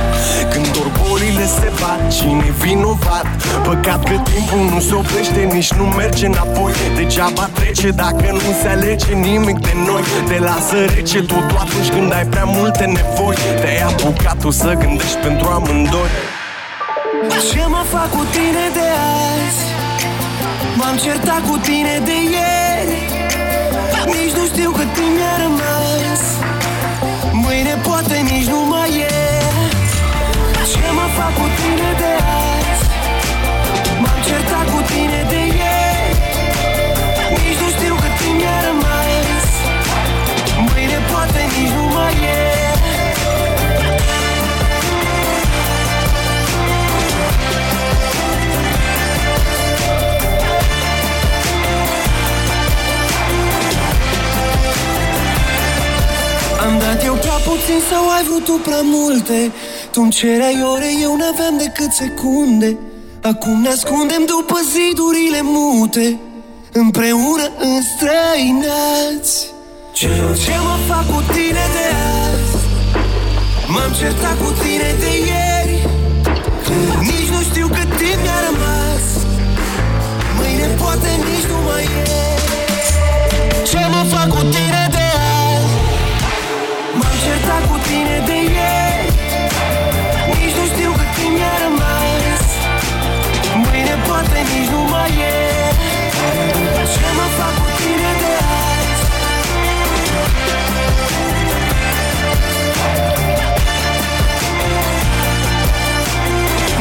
Când 0.53 0.67
doar 0.75 0.91
bolile 0.99 1.47
se 1.59 1.69
bat 1.81 2.01
Cine 2.17 2.49
vinovat? 2.63 3.27
Păcat 3.67 4.01
că 4.09 4.17
timpul 4.31 4.63
nu 4.73 4.81
se 4.81 4.95
oprește 4.95 5.41
Nici 5.57 5.73
nu 5.73 5.85
merge 5.85 6.27
înapoi. 6.27 6.73
Degeaba 6.97 7.45
trece 7.59 7.74
dacă 7.83 8.31
nu 8.33 8.53
se 8.63 8.69
alege 8.69 9.13
nimic 9.13 9.59
de 9.59 9.73
noi 9.87 10.03
Te 10.29 10.39
lasă 10.39 10.77
rece 10.95 11.19
totul 11.23 11.59
atunci 11.59 11.89
când 11.89 12.13
ai 12.13 12.27
prea 12.27 12.45
multe 12.45 12.85
nevoi. 12.85 13.37
Te-ai 13.61 13.81
apucat 13.81 14.37
tu 14.41 14.51
să 14.51 14.73
gândești 14.79 15.17
pentru 15.17 15.47
amândoi. 15.49 16.11
Ce 17.51 17.65
mă 17.69 17.83
fac 17.91 18.11
cu 18.11 18.25
tine 18.35 18.65
de 18.79 18.87
azi? 19.31 19.63
M-am 20.77 20.97
certat 20.97 21.41
cu 21.49 21.57
tine 21.59 22.01
de 22.05 22.17
ieri. 22.35 22.95
Nici 24.07 24.35
nu 24.39 24.45
știu 24.53 24.71
cât 24.71 24.93
timp 24.97 25.15
mi-a 25.19 25.37
rămas. 25.43 26.23
Mâine 27.33 27.75
poate 27.87 28.17
nici 28.31 28.47
nu 28.47 28.61
mai 28.73 28.91
e. 28.99 29.15
Ce 30.73 30.87
mă 30.97 31.07
fac 31.17 31.33
cu 31.35 31.47
tine 31.57 31.91
de 31.99 32.13
azi? 32.23 32.34
Puțin 57.47 57.81
sau 57.91 58.09
ai 58.09 58.23
vrut 58.29 58.45
tu 58.45 58.53
prea 58.53 58.83
multe? 58.83 59.53
Tu-mi 59.93 60.11
cereai 60.11 60.63
ore, 60.73 60.91
eu 61.03 61.17
n-aveam 61.17 61.57
decât 61.57 61.93
secunde. 61.93 62.77
Acum 63.23 63.61
ne 63.61 63.69
ascundem 63.69 64.25
după 64.27 64.61
zidurile 64.75 65.41
mute 65.43 66.19
Împreună 66.77 67.51
înstrăinați. 67.59 69.53
Ce, 69.93 70.07
ce 70.45 70.55
mă 70.67 70.77
fac 70.89 71.07
cu 71.07 71.23
tine 71.33 71.65
de 71.77 71.87
azi? 72.31 72.65
M-am 73.67 73.93
certat 73.99 74.37
cu 74.39 74.53
tine 74.63 74.95
de 74.99 75.19
ieri 75.27 75.44
nici 94.53 94.69
nu 94.75 94.81
mai 94.93 95.13
e 95.31 95.35
Ce 96.93 97.07
mă 97.17 97.27
fac 97.37 97.55
cu 97.59 97.69
tine 97.79 98.11
de 98.21 98.33
azi? 98.63 99.05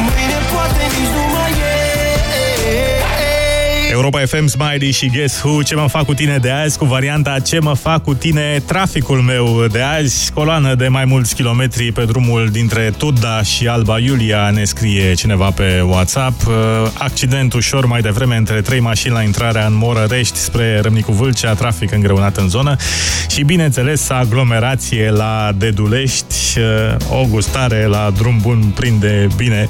Mâine 0.04 0.38
poate 0.52 0.84
nici 0.94 1.12
nu 1.14 1.22
mai 1.22 1.32
e 1.32 1.33
Europa 3.94 4.20
FM, 4.20 4.46
Smiley 4.46 4.90
și 4.90 5.08
Guess 5.08 5.42
Who, 5.42 5.62
ce 5.62 5.74
mă 5.74 5.86
fac 5.88 6.04
cu 6.04 6.14
tine 6.14 6.38
de 6.38 6.50
azi, 6.50 6.78
cu 6.78 6.84
varianta 6.84 7.38
ce 7.38 7.58
mă 7.58 7.74
fac 7.74 8.02
cu 8.02 8.14
tine, 8.14 8.62
traficul 8.66 9.20
meu 9.20 9.66
de 9.66 9.80
azi, 9.80 10.32
coloană 10.32 10.74
de 10.74 10.88
mai 10.88 11.04
mulți 11.04 11.34
kilometri 11.34 11.92
pe 11.92 12.04
drumul 12.04 12.48
dintre 12.52 12.92
Tudda 12.96 13.42
și 13.42 13.66
Alba 13.66 13.98
Iulia, 13.98 14.50
ne 14.50 14.64
scrie 14.64 15.14
cineva 15.14 15.50
pe 15.50 15.80
WhatsApp. 15.80 16.46
Uh, 16.46 16.52
Accident 16.98 17.52
ușor 17.52 17.86
mai 17.86 18.00
devreme 18.00 18.36
între 18.36 18.60
trei 18.60 18.80
mașini 18.80 19.12
la 19.12 19.22
intrarea 19.22 19.66
în 19.66 19.74
Morărești 19.74 20.38
spre 20.38 20.80
Râmnicu 20.82 21.12
Vâlcea, 21.12 21.54
trafic 21.54 21.92
îngreunat 21.92 22.36
în 22.36 22.48
zonă 22.48 22.76
și, 23.28 23.42
bineînțeles, 23.42 24.10
aglomerație 24.10 25.10
la 25.10 25.52
Dedulești, 25.56 26.58
uh, 26.58 27.20
o 27.20 27.26
gustare 27.28 27.86
la 27.86 28.12
drum 28.16 28.38
bun 28.42 28.72
prinde 28.74 29.26
bine, 29.36 29.68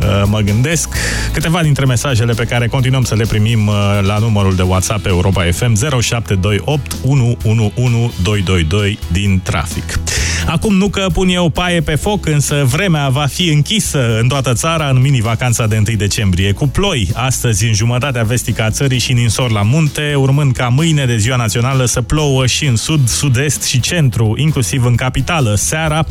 uh, 0.00 0.22
mă 0.26 0.38
gândesc. 0.38 0.88
Câteva 1.32 1.62
dintre 1.62 1.84
mesajele 1.84 2.32
pe 2.32 2.44
care 2.44 2.66
continuăm 2.66 3.04
să 3.04 3.14
le 3.14 3.24
primim 3.24 3.60
uh, 3.66 3.74
la 4.06 4.18
numărul 4.18 4.54
de 4.54 4.62
WhatsApp 4.62 5.06
Europa 5.06 5.42
FM 5.52 6.00
0728 6.00 6.96
111222 7.04 8.98
din 9.12 9.40
trafic. 9.42 9.98
Acum 10.46 10.76
nu 10.76 10.88
că 10.88 11.06
pun 11.12 11.28
eu 11.28 11.48
paie 11.48 11.80
pe 11.80 11.94
foc, 11.94 12.26
însă 12.26 12.64
vremea 12.64 13.08
va 13.08 13.26
fi 13.26 13.48
închisă 13.48 14.18
în 14.20 14.28
toată 14.28 14.52
țara 14.52 14.88
în 14.88 15.00
mini-vacanța 15.00 15.66
de 15.66 15.82
1 15.88 15.96
decembrie, 15.96 16.52
cu 16.52 16.68
ploi 16.68 17.08
astăzi 17.14 17.66
în 17.66 17.72
jumătatea 17.72 18.22
vestică 18.22 18.62
a 18.62 18.70
țării 18.70 18.98
și 18.98 19.12
ninsor 19.12 19.50
la 19.50 19.62
munte, 19.62 20.14
urmând 20.16 20.52
ca 20.52 20.68
mâine 20.68 21.04
de 21.04 21.16
ziua 21.16 21.36
națională 21.36 21.84
să 21.84 22.02
plouă 22.02 22.46
și 22.46 22.66
în 22.66 22.76
sud, 22.76 23.08
sud-est 23.08 23.62
și 23.62 23.80
centru, 23.80 24.34
inclusiv 24.36 24.84
în 24.84 24.94
capitală. 24.94 25.54
Seara 25.54 26.04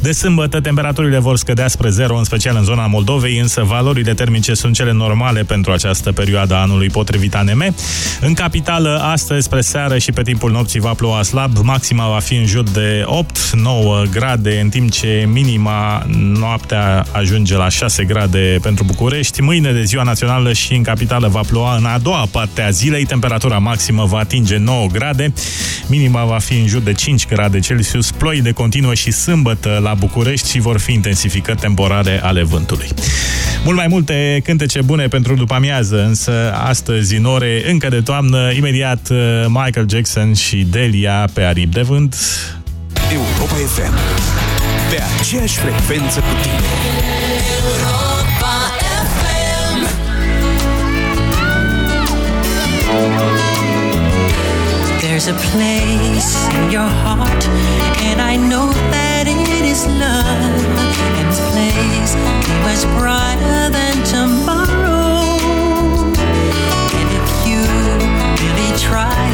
de 0.00 0.12
sâmbătă 0.12 0.60
temperaturile 0.60 1.18
vor 1.18 1.36
scădea 1.36 1.68
spre 1.68 1.88
zero, 1.90 2.16
în 2.16 2.24
special 2.24 2.56
în 2.56 2.64
zona 2.64 2.86
Moldovei, 2.86 3.38
însă 3.38 3.62
valorile 3.62 4.14
termice 4.14 4.54
sunt 4.54 4.74
cele 4.74 4.92
normale 4.92 5.42
pentru 5.42 5.72
această 5.72 6.12
perioadă 6.12 6.54
a 6.54 6.60
anului 6.60 6.88
potrivit 6.94 7.34
ANM. 7.34 7.74
În 8.20 8.34
capitală, 8.34 9.00
astăzi, 9.02 9.44
spre 9.44 9.60
seară 9.60 9.98
și 9.98 10.12
pe 10.12 10.22
timpul 10.22 10.50
nopții 10.50 10.80
va 10.80 10.92
ploua 10.92 11.22
slab, 11.22 11.56
maxima 11.62 12.08
va 12.08 12.18
fi 12.18 12.34
în 12.34 12.46
jur 12.46 12.62
de 12.62 13.04
8-9 14.06 14.10
grade, 14.10 14.60
în 14.60 14.68
timp 14.68 14.90
ce 14.90 15.28
minima 15.32 16.06
noaptea 16.38 17.06
ajunge 17.12 17.56
la 17.56 17.68
6 17.68 18.04
grade 18.04 18.58
pentru 18.62 18.84
București. 18.84 19.42
Mâine 19.42 19.72
de 19.72 19.84
ziua 19.84 20.02
națională 20.02 20.52
și 20.52 20.74
în 20.74 20.82
capitală 20.82 21.28
va 21.28 21.40
ploua 21.46 21.76
în 21.76 21.84
a 21.84 21.98
doua 21.98 22.26
parte 22.30 22.62
a 22.62 22.70
zilei, 22.70 23.04
temperatura 23.04 23.58
maximă 23.58 24.04
va 24.04 24.18
atinge 24.18 24.56
9 24.56 24.86
grade, 24.92 25.32
minima 25.86 26.24
va 26.24 26.38
fi 26.38 26.54
în 26.54 26.66
jur 26.66 26.80
de 26.80 26.92
5 26.92 27.26
grade 27.26 27.60
Celsius, 27.60 28.10
ploi 28.10 28.40
de 28.40 28.52
continuă 28.52 28.94
și 28.94 29.10
sâmbătă 29.10 29.80
la 29.82 29.94
București 29.94 30.50
și 30.50 30.58
vor 30.58 30.80
fi 30.80 30.92
intensificări 30.92 31.58
temporare 31.58 32.20
ale 32.22 32.42
vântului. 32.42 32.88
Mult 33.64 33.76
mai 33.76 33.86
multe 33.88 34.40
cântece 34.44 34.82
bune 34.82 35.08
pentru 35.08 35.34
după 35.34 35.54
amiază, 35.54 36.04
însă 36.04 36.52
astăzi 36.54 37.16
în 37.16 37.24
ore 37.24 37.70
încă 37.70 37.88
de 37.88 38.00
toamnă, 38.00 38.52
imediat 38.56 39.08
uh, 39.10 39.44
Michael 39.48 39.86
Jackson 39.88 40.34
și 40.34 40.56
Delia 40.70 41.28
pe 41.32 41.42
aripi 41.42 41.72
de 41.74 41.82
vânt. 41.82 42.16
Europa 43.12 43.54
FM. 43.54 43.94
Pe 44.90 45.02
aceeași 45.20 45.56
frecvență 45.58 46.20
cu 46.20 46.26
tine. 46.42 46.54
There's 55.00 55.28
a 55.28 55.36
place 55.52 56.30
in 56.56 56.70
your 56.70 56.88
heart, 57.04 57.44
and 58.08 58.20
I 58.20 58.36
know 58.48 58.68
that 58.90 59.26
it 59.26 59.64
is 59.64 59.86
love. 59.86 60.83
This 61.84 62.14
place 62.14 62.14
much 62.64 62.98
brighter 62.98 63.70
than 63.70 63.94
tomorrow. 64.04 65.36
And 66.98 67.08
if 67.18 67.46
you 67.46 67.60
really 68.42 68.72
try, 68.78 69.28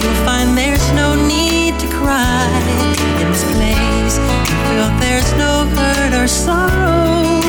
you'll 0.00 0.24
find 0.24 0.56
there's 0.56 0.92
no 0.92 1.14
need 1.26 1.78
to 1.78 1.86
cry. 1.88 2.48
In 3.20 3.28
this 3.30 3.44
place, 3.52 4.16
you 4.48 4.56
feel 4.66 4.88
there's 4.98 5.30
no 5.34 5.66
hurt 5.76 6.14
or 6.14 6.26
sorrow. 6.26 7.39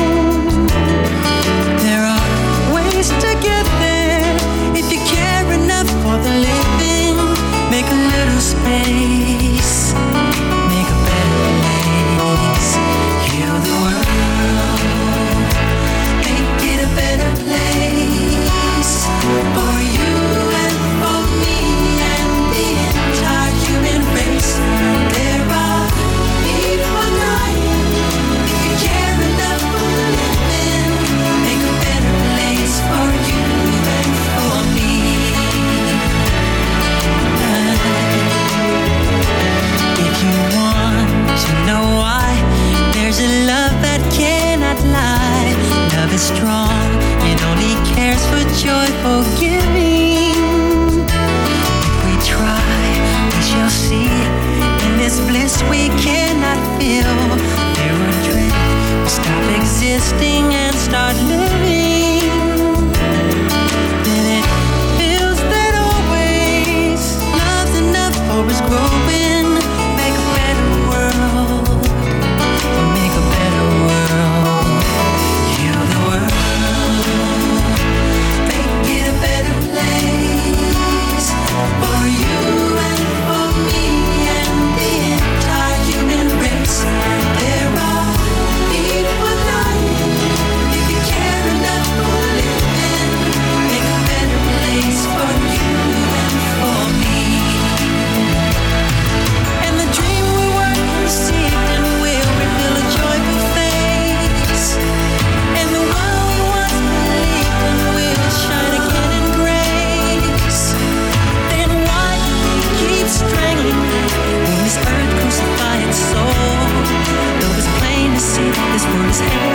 his 119.12 119.20
hand. 119.20 119.51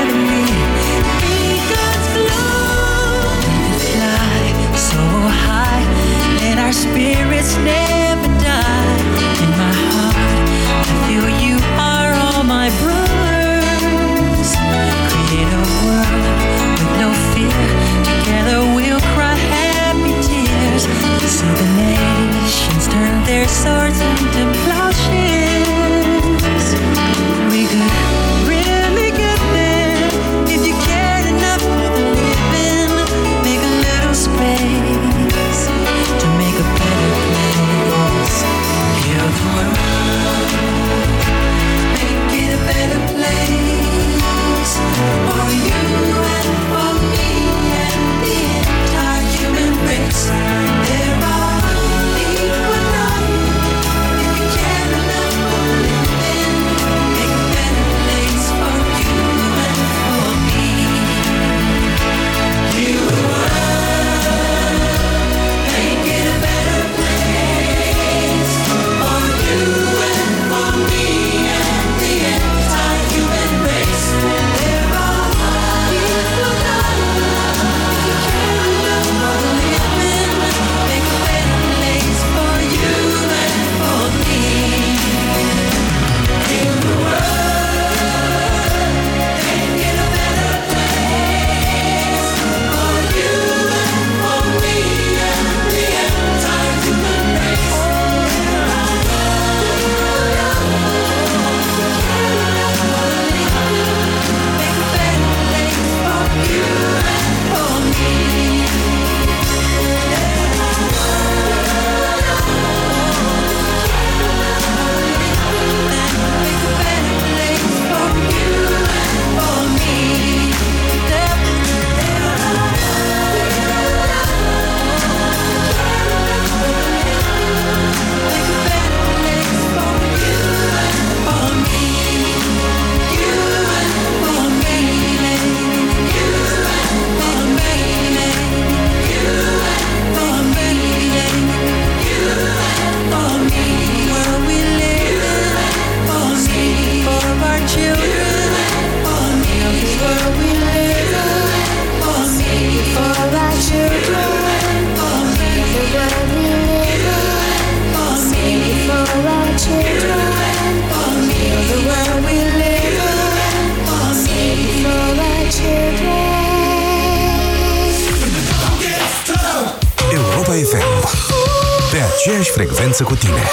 Pe 171.92 171.98
aceeași 172.12 172.52
frecvență 172.52 173.04
cu 173.04 173.15
tine. 173.15 173.44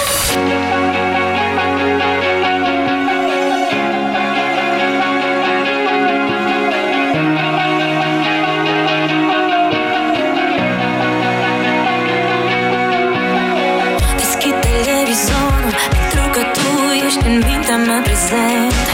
Deschid 14.17 14.55
televizorul 14.61 15.73
Pentru 15.89 16.29
că 16.31 16.41
tu 16.57 16.69
ești 17.05 17.27
în 17.27 17.43
mintea 17.47 17.77
mea 17.77 18.01
prezent. 18.03 18.85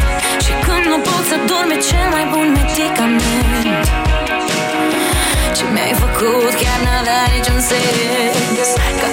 Și 0.43 0.51
când 0.65 0.85
nu 0.91 0.97
pot 1.07 1.23
să 1.29 1.35
dorm 1.47 1.69
e 1.69 1.77
cel 1.89 2.07
mai 2.15 2.25
bun 2.31 2.47
medicament. 2.57 3.85
Ce 5.57 5.63
mi-ai 5.73 5.93
făcut? 6.03 6.53
Chiar 6.61 6.79
n-avea 6.85 7.23
niciun 7.35 7.59
sens. 7.69 8.69
Ca 9.01 9.09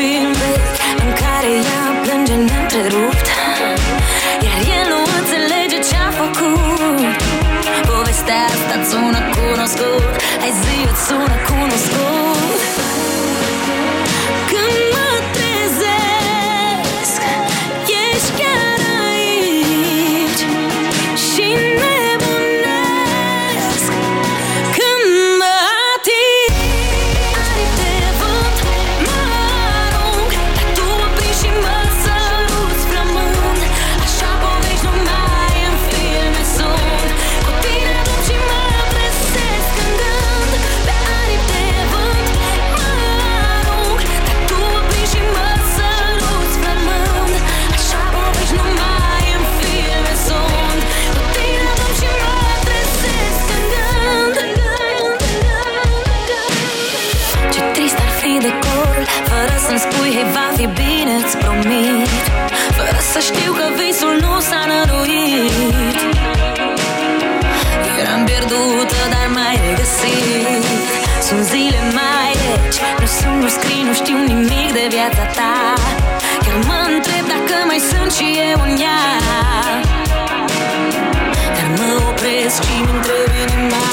într-un 0.00 0.08
film 0.08 0.32
vechi 0.32 0.68
În 1.04 1.10
care 1.22 1.50
ea 1.66 1.82
plânge 2.02 2.34
neîntrerupt 2.34 3.26
Iar 4.46 4.60
el 4.76 4.84
nu 4.92 5.00
înțelege 5.18 5.78
ce-a 5.88 6.10
făcut. 6.20 7.20
Povestea 7.90 8.40
asta 8.52 8.74
îți 8.80 8.90
sună 8.90 9.20
cunoscut. 9.34 10.10
Hai 10.40 10.52
zi 10.60 10.76
îți 10.90 11.06
sună 11.06 11.36
cunoscut 11.48 12.19
fi 60.60 60.66
bine, 60.66 61.14
îți 61.24 61.36
promit. 61.36 62.22
Fără 62.76 63.00
să 63.12 63.18
știu 63.28 63.50
că 63.58 63.66
visul 63.80 64.14
nu 64.24 64.32
s-a 64.48 64.62
năruit. 64.70 65.98
Eram 68.00 68.20
pierdută, 68.28 69.00
dar 69.12 69.28
mai 69.38 69.54
regăsit. 69.66 70.64
Sunt 71.26 71.42
zile 71.52 71.82
mai 71.98 72.32
reci 72.46 72.78
Nu 73.00 73.06
sunt, 73.16 73.36
nu 73.42 73.48
scrii, 73.56 73.82
nu 73.88 73.94
știu 74.00 74.16
nimic 74.32 74.68
de 74.78 74.84
viața 74.96 75.24
ta. 75.38 75.54
Chiar 76.44 76.58
mă 76.68 76.78
întreb 76.94 77.24
dacă 77.34 77.56
mai 77.70 77.80
sunt 77.90 78.10
și 78.16 78.26
eu 78.50 78.58
în 78.68 78.74
ea. 78.86 79.04
Dar 81.56 81.68
mă 81.78 81.90
opresc 82.08 82.56
și 82.66 82.74
mi 82.84 82.90
întreb 82.96 83.30
inima 83.42 83.84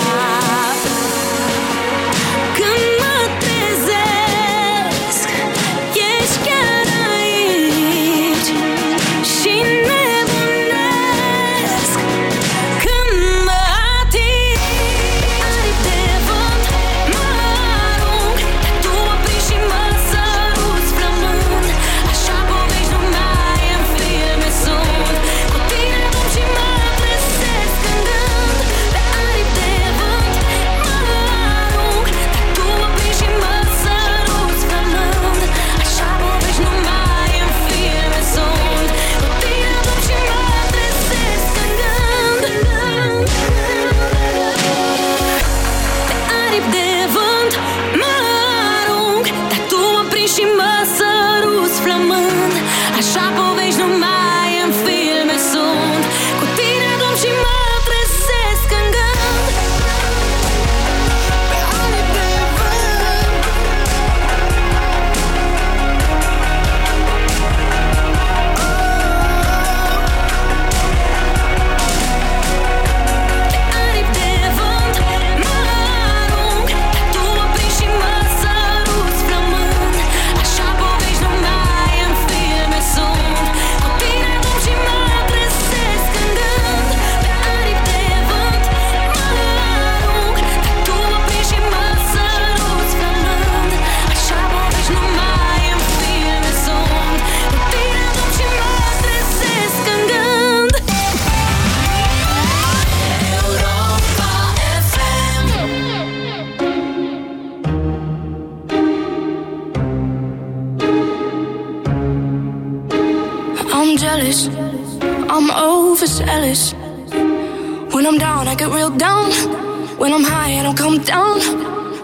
come 120.78 121.00
down. 121.00 121.40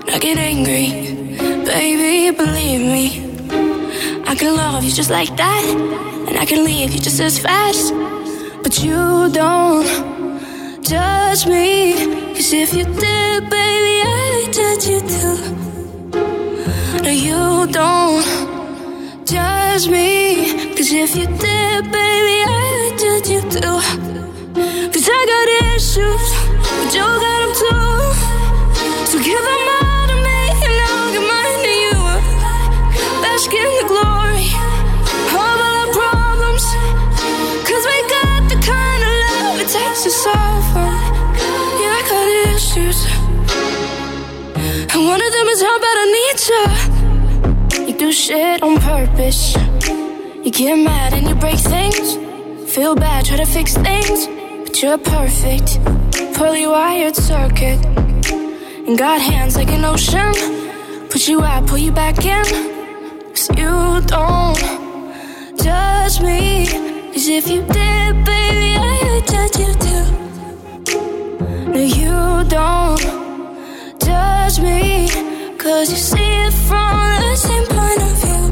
I 0.09 0.17
get 0.19 0.38
angry, 0.38 0.88
baby, 1.63 2.36
believe 2.36 2.82
me. 2.82 3.05
I 4.26 4.34
can 4.34 4.55
love 4.55 4.84
you 4.84 4.91
just 4.91 5.11
like 5.11 5.36
that, 5.38 5.63
and 6.28 6.36
I 6.39 6.45
can 6.45 6.65
leave 6.65 6.91
you 6.91 6.99
just 6.99 7.19
as 7.19 7.38
fast. 7.38 7.93
But 8.63 8.84
you 8.84 9.30
don't 9.30 9.86
judge 10.82 11.45
me, 11.45 11.93
cause 12.34 12.51
if 12.51 12.74
you 12.74 12.86
did, 12.86 13.49
baby, 13.57 13.95
I'd 14.15 14.49
judge 14.57 14.86
you 14.91 14.99
too. 15.13 15.38
No, 17.03 17.11
you 17.28 17.67
don't 17.71 18.26
judge 19.24 19.88
me. 19.88 20.74
Cause 20.76 20.91
if 20.91 21.15
you 21.15 21.28
did, 21.28 21.82
baby, 21.99 22.38
I'd 22.57 22.95
judge 23.03 23.30
you 23.36 23.41
too. 23.55 23.78
Cause 24.93 25.07
I 25.17 25.21
got 25.32 25.47
issues, 25.76 26.26
but 26.80 26.89
you 26.95 27.05
got 27.26 27.42
get 50.53 50.77
mad 50.77 51.13
and 51.13 51.27
you 51.27 51.36
break 51.36 51.57
things. 51.57 52.15
Feel 52.71 52.95
bad, 52.95 53.25
try 53.25 53.38
to 53.38 53.45
fix 53.45 53.75
things. 53.75 54.27
But 54.63 54.81
you're 54.81 54.97
perfect. 54.97 55.79
Poorly 56.36 56.67
wired 56.67 57.15
circuit. 57.15 58.12
And 58.86 58.97
got 58.97 59.21
hands 59.21 59.55
like 59.55 59.69
an 59.69 59.86
ocean. 59.86 60.34
Put 61.09 61.29
you 61.29 61.41
out, 61.41 61.65
pull 61.67 61.77
you 61.77 61.93
back 61.93 62.25
in. 62.25 62.43
Cause 63.34 63.47
you 63.57 64.01
don't 64.07 64.59
judge 65.57 66.19
me. 66.19 66.67
Cause 67.13 67.27
if 67.29 67.47
you 67.47 67.61
did, 67.61 68.25
baby, 68.25 68.75
I 68.75 68.99
would 69.07 69.25
judge 69.25 69.55
you 69.63 69.73
too. 69.86 70.05
No, 71.71 71.79
you 71.79 72.43
don't 72.49 72.99
judge 74.03 74.59
me. 74.59 75.07
Cause 75.57 75.89
you 75.89 75.97
see 75.97 76.34
it 76.45 76.51
from 76.67 77.21
the 77.21 77.36
same 77.38 77.65
point 77.67 78.01
of 78.01 78.13
view. 78.21 78.45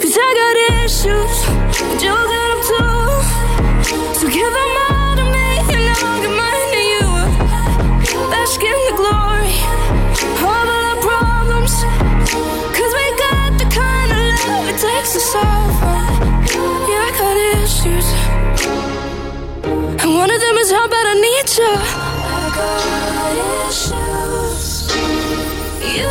Cause 0.00 0.16
I 0.16 0.28
got 0.40 0.56
issues, 0.84 1.36
and 1.82 2.00
you 2.00 2.14
got 2.14 2.46
them 2.46 2.58
too. 2.70 4.14
So 4.14 4.24
give 4.30 4.52
them 4.52 4.77
Bask 8.58 8.66
in 8.66 8.80
the 8.90 8.96
glory 8.96 9.54
of 10.34 10.42
all 10.42 10.68
our 10.68 10.96
problems. 11.00 11.74
Cause 12.74 12.92
we 12.98 13.06
got 13.16 13.58
the 13.58 13.66
kind 13.70 14.10
of 14.10 14.18
love 14.48 14.68
it 14.68 14.78
takes 14.78 15.12
to 15.12 15.20
solve. 15.20 15.74
Yeah, 16.88 17.06
I 17.06 17.10
got 17.18 17.36
issues. 17.62 18.06
And 20.02 20.14
one 20.14 20.30
of 20.30 20.40
them 20.40 20.56
is 20.58 20.70
how 20.72 20.88
bad 20.88 21.06
I 21.06 21.14
need 21.14 21.48
you. 21.58 21.72
I 22.34 22.50
got 22.58 23.68
issues. 23.68 24.90
You 25.94 26.10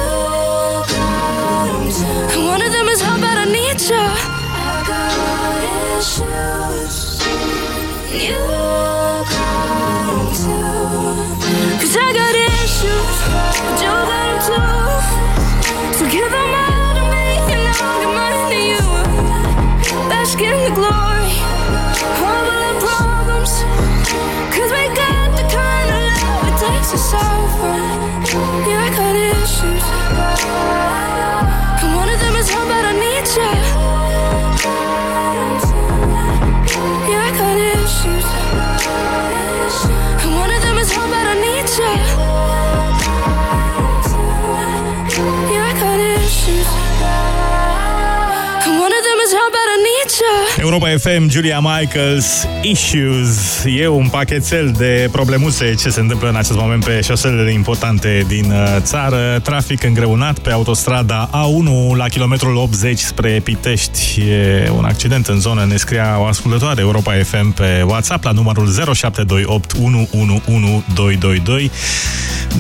got. 0.93 1.91
And 2.33 2.45
one 2.45 2.61
of 2.61 2.71
them 2.71 2.87
is 2.87 3.01
how 3.01 3.17
bad 3.19 3.37
I 3.37 3.51
need 3.51 3.81
you. 3.81 3.95
I 3.95 4.83
got 4.87 5.97
issues. 5.97 6.95
You 8.13 8.66
Europa 50.67 50.97
FM, 50.97 51.29
Julia 51.29 51.59
Michaels, 51.59 52.47
Issues. 52.61 53.63
E 53.65 53.87
un 53.87 54.07
pachetel 54.07 54.73
de 54.77 55.09
problemuse 55.11 55.73
ce 55.73 55.89
se 55.89 55.99
întâmplă 55.99 56.29
în 56.29 56.35
acest 56.35 56.57
moment 56.57 56.85
pe 56.85 57.01
șoselele 57.01 57.51
importante 57.51 58.25
din 58.27 58.51
uh, 58.51 58.75
țară. 58.79 59.39
Trafic 59.43 59.83
îngreunat 59.83 60.39
pe 60.39 60.51
autostrada 60.51 61.29
A1 61.29 61.95
la 61.97 62.07
kilometrul 62.07 62.55
80 62.55 62.99
spre 62.99 63.41
Pitești. 63.43 64.21
E 64.21 64.69
un 64.77 64.85
accident 64.85 65.27
în 65.27 65.39
zonă, 65.39 65.65
ne 65.65 65.75
scria 65.75 66.17
o 66.19 66.25
ascultătoare 66.25 66.81
Europa 66.81 67.13
FM 67.23 67.53
pe 67.53 67.83
WhatsApp 67.85 68.23
la 68.23 68.31
numărul 68.31 68.67
0728 68.93 69.73
111222. 69.81 71.71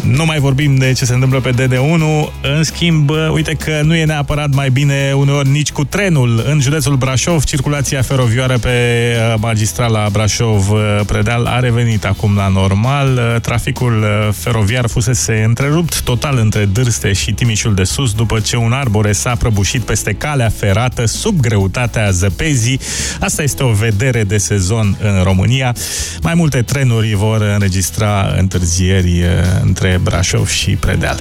Nu 0.03 0.25
mai 0.25 0.39
vorbim 0.39 0.75
de 0.75 0.93
ce 0.93 1.05
se 1.05 1.13
întâmplă 1.13 1.39
pe 1.39 1.51
DD1. 1.51 2.31
În 2.41 2.63
schimb, 2.63 3.09
uite 3.31 3.53
că 3.53 3.81
nu 3.83 3.95
e 3.95 4.05
neapărat 4.05 4.53
mai 4.53 4.69
bine 4.69 5.13
uneori 5.15 5.49
nici 5.49 5.71
cu 5.71 5.83
trenul. 5.83 6.43
În 6.47 6.59
județul 6.59 6.95
Brașov, 6.95 7.43
circulația 7.43 7.96
feroviară 8.01 8.57
pe 8.57 8.69
uh, 8.69 9.39
magistrala 9.39 10.09
Brașov-Predeal 10.09 11.45
a 11.45 11.59
revenit 11.59 12.05
acum 12.05 12.35
la 12.35 12.47
normal. 12.47 13.07
Uh, 13.15 13.41
Traficul 13.41 14.01
uh, 14.01 14.33
feroviar 14.33 14.87
fusese 14.87 15.43
întrerupt 15.43 16.01
total 16.01 16.37
între 16.37 16.65
Dârste 16.65 17.13
și 17.13 17.33
Timișul 17.33 17.73
de 17.73 17.83
Sus 17.83 18.13
după 18.13 18.39
ce 18.39 18.55
un 18.55 18.71
arbore 18.71 19.11
s-a 19.11 19.35
prăbușit 19.35 19.81
peste 19.81 20.13
calea 20.13 20.49
ferată 20.49 21.05
sub 21.05 21.39
greutatea 21.39 22.09
zăpezii. 22.09 22.79
Asta 23.19 23.43
este 23.43 23.63
o 23.63 23.71
vedere 23.71 24.23
de 24.23 24.37
sezon 24.37 24.97
în 25.01 25.23
România. 25.23 25.75
Mai 26.21 26.33
multe 26.33 26.61
trenuri 26.61 27.13
vor 27.13 27.41
înregistra 27.41 28.33
întârzieri 28.37 29.23
între 29.63 29.99
Brașov 30.03 30.47
și 30.47 30.75
Predeal. 30.75 31.19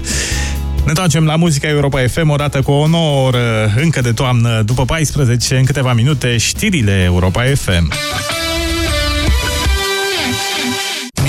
Ne 0.87 0.93
întoarcem 0.93 1.24
la 1.24 1.37
muzica 1.37 1.68
Europa 1.68 2.07
FM, 2.07 2.28
o 2.30 2.37
dată 2.37 2.62
cu 2.62 2.70
o 2.70 2.87
nouă 2.87 3.26
oră 3.26 3.72
încă 3.76 4.01
de 4.01 4.12
toamnă, 4.12 4.62
după 4.62 4.84
14, 4.84 5.57
în 5.57 5.64
câteva 5.64 5.93
minute, 5.93 6.37
știrile 6.37 7.03
Europa 7.05 7.43
FM. 7.55 7.93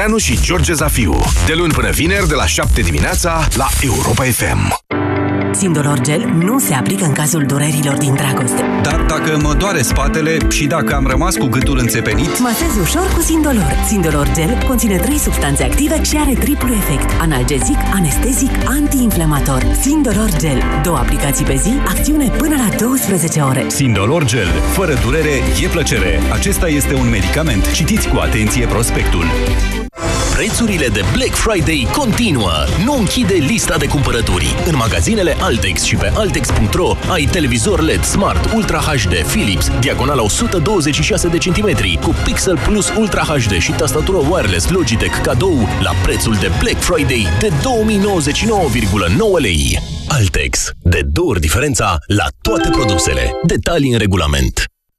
Petreanu 0.00 0.24
și 0.24 0.40
George 0.42 0.72
Zafiu. 0.72 1.14
De 1.46 1.52
luni 1.54 1.72
până 1.72 1.90
vineri, 1.90 2.28
de 2.28 2.34
la 2.34 2.46
7 2.46 2.80
dimineața, 2.80 3.48
la 3.54 3.66
Europa 3.82 4.24
FM. 4.24 4.78
Sindolor 5.52 6.00
Gel 6.00 6.20
nu 6.38 6.58
se 6.58 6.74
aplică 6.74 7.04
în 7.04 7.12
cazul 7.12 7.44
durerilor 7.46 7.96
din 7.96 8.14
dragoste. 8.14 8.64
Dar 8.82 9.00
dacă 9.00 9.38
mă 9.42 9.54
doare 9.54 9.82
spatele 9.82 10.36
și 10.50 10.66
dacă 10.66 10.94
am 10.94 11.06
rămas 11.06 11.36
cu 11.36 11.46
gâtul 11.46 11.78
înțepenit, 11.78 12.38
Masezi 12.38 12.78
ușor 12.80 13.12
cu 13.14 13.20
Sindolor. 13.20 13.74
Sindolor 13.86 14.32
Gel 14.34 14.64
conține 14.66 14.96
trei 14.96 15.18
substanțe 15.18 15.64
active 15.64 16.02
și 16.02 16.16
are 16.16 16.32
triplu 16.32 16.74
efect. 16.74 17.20
Analgezic, 17.20 17.78
anestezic, 17.92 18.50
antiinflamator. 18.64 19.66
Sindolor 19.80 20.30
Gel. 20.38 20.62
Două 20.82 20.96
aplicații 20.96 21.44
pe 21.44 21.54
zi, 21.54 21.72
acțiune 21.86 22.28
până 22.28 22.56
la 22.56 22.76
12 22.76 23.40
ore. 23.40 23.64
Sindolor 23.68 24.24
Gel. 24.24 24.48
Fără 24.72 24.98
durere, 25.02 25.34
e 25.62 25.68
plăcere. 25.68 26.20
Acesta 26.32 26.68
este 26.68 26.94
un 26.94 27.08
medicament. 27.08 27.72
Citiți 27.72 28.08
cu 28.08 28.16
atenție 28.16 28.66
prospectul. 28.66 29.24
Prețurile 30.40 30.88
de 30.88 31.00
Black 31.12 31.34
Friday 31.34 31.88
continuă. 31.96 32.52
Nu 32.84 32.92
închide 32.92 33.34
lista 33.34 33.76
de 33.76 33.86
cumpărături. 33.86 34.54
În 34.66 34.76
magazinele 34.76 35.36
Altex 35.40 35.82
și 35.82 35.96
pe 35.96 36.12
altex.ro 36.14 36.96
ai 37.10 37.24
televizor 37.24 37.80
LED 37.80 38.04
Smart 38.04 38.52
Ultra 38.52 38.78
HD 38.78 39.14
Philips, 39.26 39.70
diagonala 39.80 40.22
126 40.22 41.28
de 41.28 41.38
centimetri, 41.38 41.98
cu 42.02 42.14
Pixel 42.24 42.58
Plus 42.58 42.92
Ultra 42.98 43.22
HD 43.22 43.58
și 43.58 43.72
tastatură 43.72 44.18
wireless 44.30 44.68
Logitech 44.68 45.20
cadou 45.22 45.68
la 45.80 45.92
prețul 46.02 46.34
de 46.34 46.50
Black 46.60 46.80
Friday 46.80 47.26
de 47.38 47.48
2099,9 47.48 47.54
lei. 49.38 49.78
Altex. 50.08 50.70
De 50.82 51.00
două 51.12 51.28
ori 51.28 51.40
diferența 51.40 51.98
la 52.06 52.26
toate 52.40 52.68
produsele. 52.68 53.30
Detalii 53.46 53.92
în 53.92 53.98
regulament. 53.98 54.70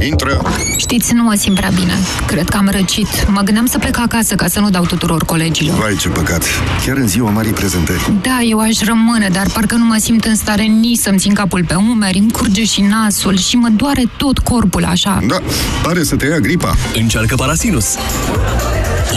Intră! 0.00 0.42
Știți, 0.76 1.12
nu 1.12 1.22
mă 1.22 1.34
simt 1.34 1.56
prea 1.56 1.70
bine. 1.74 1.92
Cred 2.26 2.48
că 2.48 2.56
am 2.56 2.68
răcit. 2.72 3.28
Mă 3.28 3.40
gândeam 3.40 3.66
să 3.66 3.78
plec 3.78 3.98
acasă 3.98 4.34
ca 4.34 4.46
să 4.48 4.60
nu 4.60 4.70
dau 4.70 4.84
tuturor 4.84 5.24
colegilor. 5.24 5.78
Vai, 5.78 5.96
ce 5.96 6.08
păcat! 6.08 6.44
Chiar 6.86 6.96
în 6.96 7.08
ziua 7.08 7.30
marii 7.30 7.52
prezentări. 7.52 8.12
Da, 8.22 8.40
eu 8.48 8.60
aș 8.60 8.80
rămâne, 8.80 9.28
dar 9.32 9.46
parcă 9.52 9.74
nu 9.74 9.84
mă 9.84 9.96
simt 10.00 10.24
în 10.24 10.36
stare 10.36 10.62
nici 10.62 10.98
să-mi 10.98 11.18
țin 11.18 11.34
capul 11.34 11.64
pe 11.64 11.74
umeri, 11.74 12.18
îmi 12.18 12.30
curge 12.30 12.64
și 12.64 12.80
nasul 12.80 13.38
și 13.38 13.56
mă 13.56 13.68
doare 13.76 14.02
tot 14.16 14.38
corpul 14.38 14.84
așa. 14.84 15.20
Da, 15.28 15.38
pare 15.82 16.04
să 16.04 16.16
te 16.16 16.26
ia 16.26 16.38
gripa. 16.38 16.74
Încearcă 16.94 17.34
Parasinus. 17.34 17.94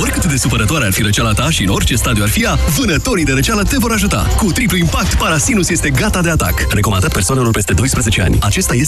Oricât 0.02 0.26
de 0.26 0.38
supărătoare 0.38 0.86
ar 0.86 0.92
fi 0.92 1.02
răceala 1.02 1.32
ta 1.32 1.50
și 1.50 1.64
în 1.64 1.70
orice 1.70 1.96
stadiu 1.96 2.24
ar 2.24 2.30
fi 2.30 2.44
ea, 2.44 2.58
vânătorii 2.78 3.26
de 3.26 3.32
răceală 3.32 3.64
te 3.64 3.76
vor 3.80 3.92
ajuta. 3.92 4.28
Cu 4.38 4.52
triplu 4.52 4.78
impact, 4.78 5.14
Parasinus 5.14 5.70
este 5.70 5.90
gata 5.90 6.22
de 6.22 6.30
atac. 6.30 6.66
Recomandat 6.70 7.14
persoanelor 7.14 7.52
peste 7.52 7.74
12 7.74 8.22
ani. 8.22 8.38
Acesta 8.42 8.74
este 8.74 8.76